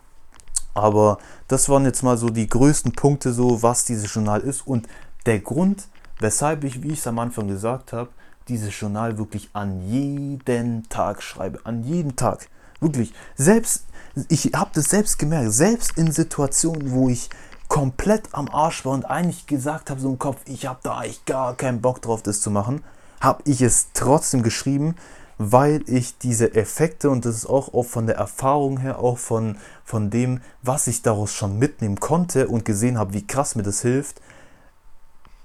Aber 0.74 1.20
das 1.48 1.70
waren 1.70 1.86
jetzt 1.86 2.02
mal 2.02 2.18
so 2.18 2.30
die 2.30 2.50
größten 2.50 2.94
Punkte, 2.94 3.32
so 3.32 3.62
was 3.62 3.86
dieses 3.86 4.12
Journal 4.12 4.42
ist 4.42 4.66
und 4.66 4.88
der 5.28 5.40
Grund, 5.40 5.88
weshalb 6.20 6.64
ich, 6.64 6.82
wie 6.82 6.94
ich 6.94 7.00
es 7.00 7.06
am 7.06 7.20
Anfang 7.20 7.48
gesagt 7.48 7.94
habe, 7.94 8.10
dieses 8.48 8.80
Journal 8.80 9.18
wirklich 9.18 9.50
an 9.54 9.88
jeden 9.90 10.88
Tag 10.90 11.22
schreibe. 11.22 11.60
An 11.64 11.84
jeden 11.84 12.16
Tag. 12.16 12.48
Wirklich. 12.80 13.14
Selbst, 13.36 13.86
ich 14.30 14.52
habe 14.56 14.72
das 14.74 14.86
selbst 14.86 15.18
gemerkt, 15.18 15.52
selbst 15.52 15.98
in 15.98 16.12
Situationen, 16.12 16.92
wo 16.92 17.10
ich 17.10 17.30
komplett 17.68 18.30
am 18.34 18.48
Arsch 18.50 18.86
war 18.86 18.94
und 18.94 19.06
eigentlich 19.06 19.48
gesagt 19.48 19.90
habe, 19.90 20.00
so 20.00 20.10
im 20.10 20.20
Kopf, 20.20 20.38
ich 20.46 20.66
habe 20.68 20.80
da 20.84 20.98
eigentlich 20.98 21.26
gar 21.26 21.56
keinen 21.56 21.82
Bock 21.82 22.02
drauf, 22.02 22.22
das 22.22 22.40
zu 22.40 22.52
machen, 22.52 22.84
habe 23.22 23.42
ich 23.46 23.62
es 23.62 23.88
trotzdem 23.94 24.44
geschrieben, 24.44 24.96
weil 25.38 25.82
ich 25.88 26.18
diese 26.18 26.54
Effekte 26.54 27.10
und 27.10 27.26
das 27.26 27.36
ist 27.36 27.46
auch, 27.46 27.74
auch 27.74 27.84
von 27.84 28.08
der 28.08 28.16
Erfahrung 28.16 28.80
her, 28.80 29.00
auch 29.00 29.18
von, 29.18 29.58
von 29.84 30.10
dem, 30.10 30.42
was 30.62 30.88
ich 30.88 31.02
daraus 31.02 31.34
schon 31.34 31.58
mitnehmen 31.58 32.00
konnte 32.00 32.48
und 32.48 32.66
gesehen 32.66 32.98
habe, 32.98 33.14
wie 33.14 33.26
krass 33.26 33.56
mir 33.56 33.64
das 33.64 33.82
hilft, 33.82 34.22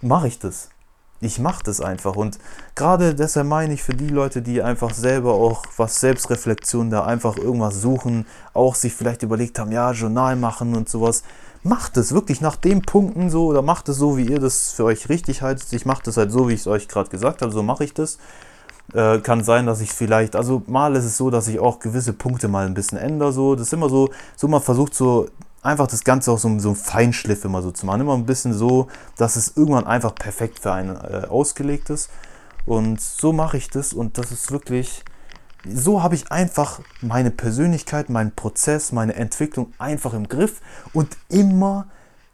mache 0.00 0.28
ich 0.28 0.38
das 0.38 0.68
ich 1.20 1.38
mache 1.38 1.62
das 1.64 1.80
einfach. 1.80 2.16
Und 2.16 2.38
gerade 2.74 3.14
deshalb 3.14 3.46
meine 3.46 3.74
ich 3.74 3.82
für 3.82 3.94
die 3.94 4.08
Leute, 4.08 4.42
die 4.42 4.62
einfach 4.62 4.94
selber 4.94 5.34
auch 5.34 5.64
was 5.76 6.00
Selbstreflexion 6.00 6.90
da 6.90 7.04
einfach 7.04 7.36
irgendwas 7.36 7.80
suchen, 7.80 8.26
auch 8.54 8.74
sich 8.74 8.94
vielleicht 8.94 9.22
überlegt 9.22 9.58
haben, 9.58 9.72
ja, 9.72 9.92
Journal 9.92 10.36
machen 10.36 10.74
und 10.74 10.88
sowas. 10.88 11.22
Macht 11.62 11.98
es 11.98 12.12
wirklich 12.12 12.40
nach 12.40 12.56
den 12.56 12.80
Punkten 12.80 13.28
so 13.28 13.46
oder 13.46 13.60
macht 13.60 13.88
es 13.90 13.98
so, 13.98 14.16
wie 14.16 14.24
ihr 14.24 14.40
das 14.40 14.72
für 14.72 14.84
euch 14.84 15.10
richtig 15.10 15.42
haltet. 15.42 15.70
Ich 15.74 15.84
mache 15.84 16.02
das 16.04 16.16
halt 16.16 16.32
so, 16.32 16.48
wie 16.48 16.54
ich 16.54 16.60
es 16.60 16.66
euch 16.66 16.88
gerade 16.88 17.10
gesagt 17.10 17.42
habe, 17.42 17.52
so 17.52 17.62
mache 17.62 17.84
ich 17.84 17.92
das. 17.92 18.18
Äh, 18.94 19.18
kann 19.18 19.44
sein, 19.44 19.66
dass 19.66 19.82
ich 19.82 19.92
vielleicht, 19.92 20.34
also 20.34 20.62
mal 20.66 20.96
ist 20.96 21.04
es 21.04 21.18
so, 21.18 21.30
dass 21.30 21.48
ich 21.48 21.60
auch 21.60 21.78
gewisse 21.78 22.14
Punkte 22.14 22.48
mal 22.48 22.66
ein 22.66 22.74
bisschen 22.74 22.96
ändere. 22.96 23.32
So. 23.32 23.54
Das 23.54 23.66
ist 23.66 23.72
immer 23.74 23.90
so, 23.90 24.08
so 24.36 24.48
man 24.48 24.62
versucht 24.62 24.94
so 24.94 25.28
einfach 25.62 25.86
das 25.86 26.04
Ganze 26.04 26.32
auch 26.32 26.38
so, 26.38 26.58
so 26.58 26.70
ein 26.70 26.76
Feinschliff 26.76 27.44
immer 27.44 27.62
so 27.62 27.70
zu 27.70 27.86
machen. 27.86 28.00
Immer 28.00 28.14
ein 28.14 28.26
bisschen 28.26 28.52
so, 28.52 28.88
dass 29.16 29.36
es 29.36 29.56
irgendwann 29.56 29.86
einfach 29.86 30.14
perfekt 30.14 30.60
für 30.60 30.72
einen 30.72 30.96
äh, 30.96 31.26
ausgelegt 31.28 31.90
ist. 31.90 32.10
Und 32.66 33.00
so 33.00 33.32
mache 33.32 33.56
ich 33.56 33.68
das 33.70 33.92
und 33.92 34.18
das 34.18 34.32
ist 34.32 34.52
wirklich, 34.52 35.04
so 35.66 36.02
habe 36.02 36.14
ich 36.14 36.30
einfach 36.30 36.80
meine 37.00 37.30
Persönlichkeit, 37.30 38.10
meinen 38.10 38.34
Prozess, 38.34 38.92
meine 38.92 39.14
Entwicklung 39.14 39.72
einfach 39.78 40.14
im 40.14 40.28
Griff 40.28 40.60
und 40.92 41.16
immer 41.28 41.86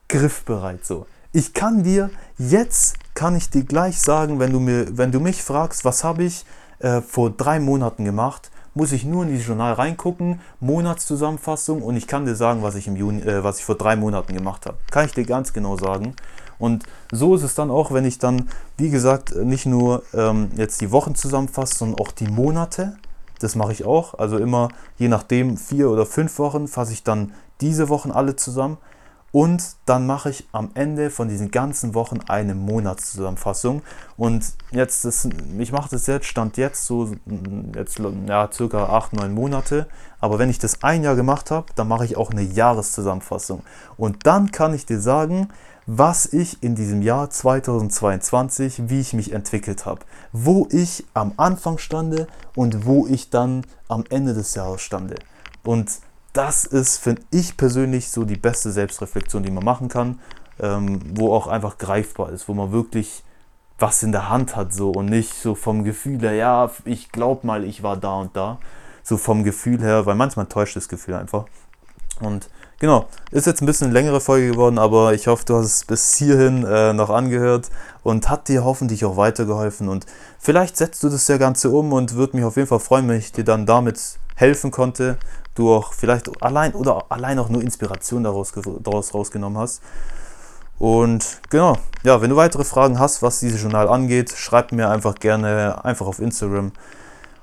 griffbereit 0.09 0.85
so. 0.85 1.07
Ich 1.33 1.55
kann 1.55 1.83
dir 1.83 2.11
jetzt, 2.39 2.97
kann 3.15 3.37
ich 3.37 3.51
dir 3.51 3.65
gleich 3.65 4.01
sagen, 4.01 4.39
wenn 4.39 4.53
du, 4.53 4.61
mir, 4.61 4.97
wenn 4.97 5.13
du 5.13 5.21
mich 5.21 5.43
fragst, 5.43 5.85
was 5.85 6.03
habe 6.03 6.25
ich 6.25 6.45
äh, 6.79 7.01
vor 7.01 7.31
drei 7.31 7.61
Monaten 7.61 8.05
gemacht, 8.05 8.51
muss 8.77 8.93
ich 8.93 9.05
nur 9.05 9.23
in 9.25 9.31
dieses 9.31 9.47
Journal 9.47 9.73
reingucken, 9.73 10.41
Monatszusammenfassung 10.61 11.83
und 11.83 11.97
ich 11.97 12.07
kann 12.07 12.27
dir 12.27 12.37
sagen, 12.37 12.63
was 12.63 12.75
ich 12.75 12.87
im 12.87 12.95
Juni, 12.95 13.23
äh, 13.23 13.43
was 13.43 13.59
ich 13.59 13.65
vor 13.65 13.75
drei 13.75 13.97
Monaten 13.97 14.35
gemacht 14.35 14.67
habe. 14.67 14.77
Kann 14.91 15.07
ich 15.07 15.13
dir 15.13 15.25
ganz 15.25 15.55
genau 15.55 15.79
sagen. 15.79 16.15
Und 16.59 16.85
so 17.11 17.35
ist 17.35 17.43
es 17.43 17.55
dann 17.55 17.71
auch, 17.71 17.91
wenn 17.91 18.05
ich 18.05 18.19
dann, 18.19 18.49
wie 18.77 18.91
gesagt, 18.91 19.35
nicht 19.35 19.65
nur 19.65 20.03
ähm, 20.13 20.51
jetzt 20.57 20.83
die 20.83 20.93
Wochen 20.93 21.15
zusammenfasse, 21.15 21.77
sondern 21.79 22.01
auch 22.01 22.13
die 22.13 22.29
Monate. 22.29 22.99
Das 23.39 23.55
mache 23.55 23.73
ich 23.73 23.85
auch. 23.85 24.15
Also 24.15 24.37
immer, 24.37 24.69
je 24.99 25.09
nachdem, 25.09 25.57
vier 25.57 25.91
oder 25.91 26.05
fünf 26.05 26.39
Wochen 26.39 26.69
fasse 26.69 26.93
ich 26.93 27.03
dann 27.03 27.33
diese 27.63 27.89
Wochen 27.89 28.11
alle 28.11 28.37
zusammen. 28.37 28.77
Und 29.37 29.77
dann 29.85 30.07
mache 30.07 30.31
ich 30.31 30.49
am 30.53 30.71
Ende 30.73 31.11
von 31.11 31.29
diesen 31.29 31.51
ganzen 31.51 31.93
Wochen 31.93 32.21
eine 32.27 32.55
Monatszusammenfassung. 32.55 33.83
Und 34.17 34.55
jetzt, 34.71 35.05
das, 35.05 35.29
ich 35.59 35.73
mache 35.73 35.91
das 35.91 36.07
jetzt, 36.07 36.25
stand 36.25 36.57
jetzt 36.57 36.87
so, 36.87 37.11
jetzt 37.75 38.01
ja, 38.27 38.51
circa 38.51 38.87
8, 38.87 39.13
9 39.13 39.35
Monate. 39.35 39.89
Aber 40.21 40.39
wenn 40.39 40.49
ich 40.49 40.59
das 40.59 40.83
ein 40.83 41.03
Jahr 41.05 41.17
gemacht 41.17 41.51
habe, 41.51 41.67
dann 41.75 41.87
mache 41.87 42.07
ich 42.07 42.17
auch 42.17 42.31
eine 42.31 42.41
Jahreszusammenfassung. 42.41 43.61
Und 43.99 44.27
dann 44.27 44.53
kann 44.53 44.73
ich 44.73 44.87
dir 44.87 45.03
sagen, 45.03 45.49
was 45.85 46.25
ich 46.33 46.63
in 46.63 46.75
diesem 46.75 47.03
Jahr 47.03 47.29
2022, 47.29 48.89
wie 48.89 49.01
ich 49.01 49.13
mich 49.13 49.33
entwickelt 49.33 49.85
habe. 49.85 50.01
Wo 50.33 50.67
ich 50.71 51.05
am 51.13 51.35
Anfang 51.37 51.77
stande 51.77 52.27
und 52.55 52.87
wo 52.87 53.07
ich 53.07 53.29
dann 53.29 53.67
am 53.89 54.05
Ende 54.09 54.33
des 54.33 54.55
Jahres 54.55 54.81
stande. 54.81 55.17
Und 55.63 55.91
das 56.37 56.65
ist, 56.65 56.99
finde 56.99 57.23
ich 57.31 57.57
persönlich, 57.57 58.11
so 58.11 58.25
die 58.25 58.37
beste 58.37 58.71
Selbstreflexion, 58.71 59.43
die 59.43 59.51
man 59.51 59.65
machen 59.65 59.89
kann, 59.89 60.21
ähm, 60.61 61.01
wo 61.15 61.33
auch 61.33 61.47
einfach 61.47 61.79
greifbar 61.79 62.31
ist, 62.31 62.49
wo 62.49 62.55
man 62.55 62.73
wirklich 62.73 63.23
was 63.79 64.03
in 64.03 64.13
der 64.13 64.31
Hand 64.31 64.57
hat 64.57 64.73
so 64.73 64.91
und 64.91 65.07
nicht 65.07 65.35
so 65.35 65.55
vom 65.55 65.85
Gefühl 65.85 66.21
her, 66.21 66.33
ja, 66.33 66.71
ich 66.85 67.13
glaube 67.13 67.47
mal, 67.47 67.65
ich 67.65 67.83
war 67.83 67.97
da 67.97 68.15
und 68.17 68.37
da, 68.37 68.59
so 69.03 69.17
vom 69.17 69.45
Gefühl 69.45 69.81
her, 69.81 70.07
weil 70.07 70.15
manchmal 70.15 70.47
täuscht 70.47 70.77
das 70.77 70.89
Gefühl 70.89 71.15
einfach. 71.15 71.45
Und 72.21 72.49
genau, 72.79 73.07
ist 73.31 73.47
jetzt 73.47 73.61
ein 73.61 73.67
bisschen 73.67 73.89
eine 73.89 73.95
längere 73.95 74.21
Folge 74.21 74.53
geworden, 74.53 74.79
aber 74.79 75.13
ich 75.13 75.27
hoffe, 75.27 75.45
du 75.45 75.57
hast 75.57 75.67
es 75.67 75.85
bis 75.85 76.15
hierhin 76.17 76.65
äh, 76.65 76.95
noch 76.95 77.11
angehört 77.11 77.71
und 78.03 78.31
hat 78.31 78.49
dir 78.49 78.65
hoffentlich 78.65 79.05
auch 79.05 79.19
weitergeholfen. 79.19 79.89
Und 79.91 80.07
vielleicht 80.39 80.79
setzt 80.79 81.03
du 81.03 81.11
das 81.11 81.29
ja 81.29 81.37
Ganze 81.37 81.71
um 81.71 81.93
und 81.93 82.15
würde 82.15 82.37
mich 82.37 82.47
auf 82.47 82.57
jeden 82.57 82.69
Fall 82.69 82.81
freuen, 82.81 83.07
wenn 83.09 83.19
ich 83.19 83.33
dir 83.33 83.45
dann 83.45 83.67
damit 83.67 84.01
helfen 84.35 84.71
konnte, 84.71 85.19
du 85.57 85.75
auch 85.75 85.93
vielleicht 85.93 86.43
allein 86.43 86.75
oder 86.75 87.05
allein 87.09 87.39
auch 87.39 87.49
nur 87.49 87.63
Inspiration 87.63 88.23
daraus, 88.23 88.53
daraus 88.83 89.13
rausgenommen 89.13 89.59
hast. 89.59 89.83
Und 90.79 91.41
genau, 91.51 91.77
ja, 92.03 92.21
wenn 92.21 92.31
du 92.31 92.37
weitere 92.37 92.65
Fragen 92.65 92.99
hast, 92.99 93.23
was 93.23 93.41
dieses 93.41 93.63
Journal 93.63 93.89
angeht, 93.89 94.31
schreib 94.31 94.73
mir 94.73 94.91
einfach 94.91 95.15
gerne 95.15 95.85
einfach 95.85 96.07
auf 96.07 96.19
Instagram. 96.19 96.73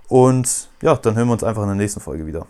Und 0.07 0.69
ja, 0.81 0.95
dann 0.95 1.15
hören 1.15 1.27
wir 1.27 1.33
uns 1.33 1.43
einfach 1.43 1.63
in 1.63 1.69
der 1.69 1.77
nächsten 1.77 1.99
Folge 1.99 2.27
wieder. 2.27 2.45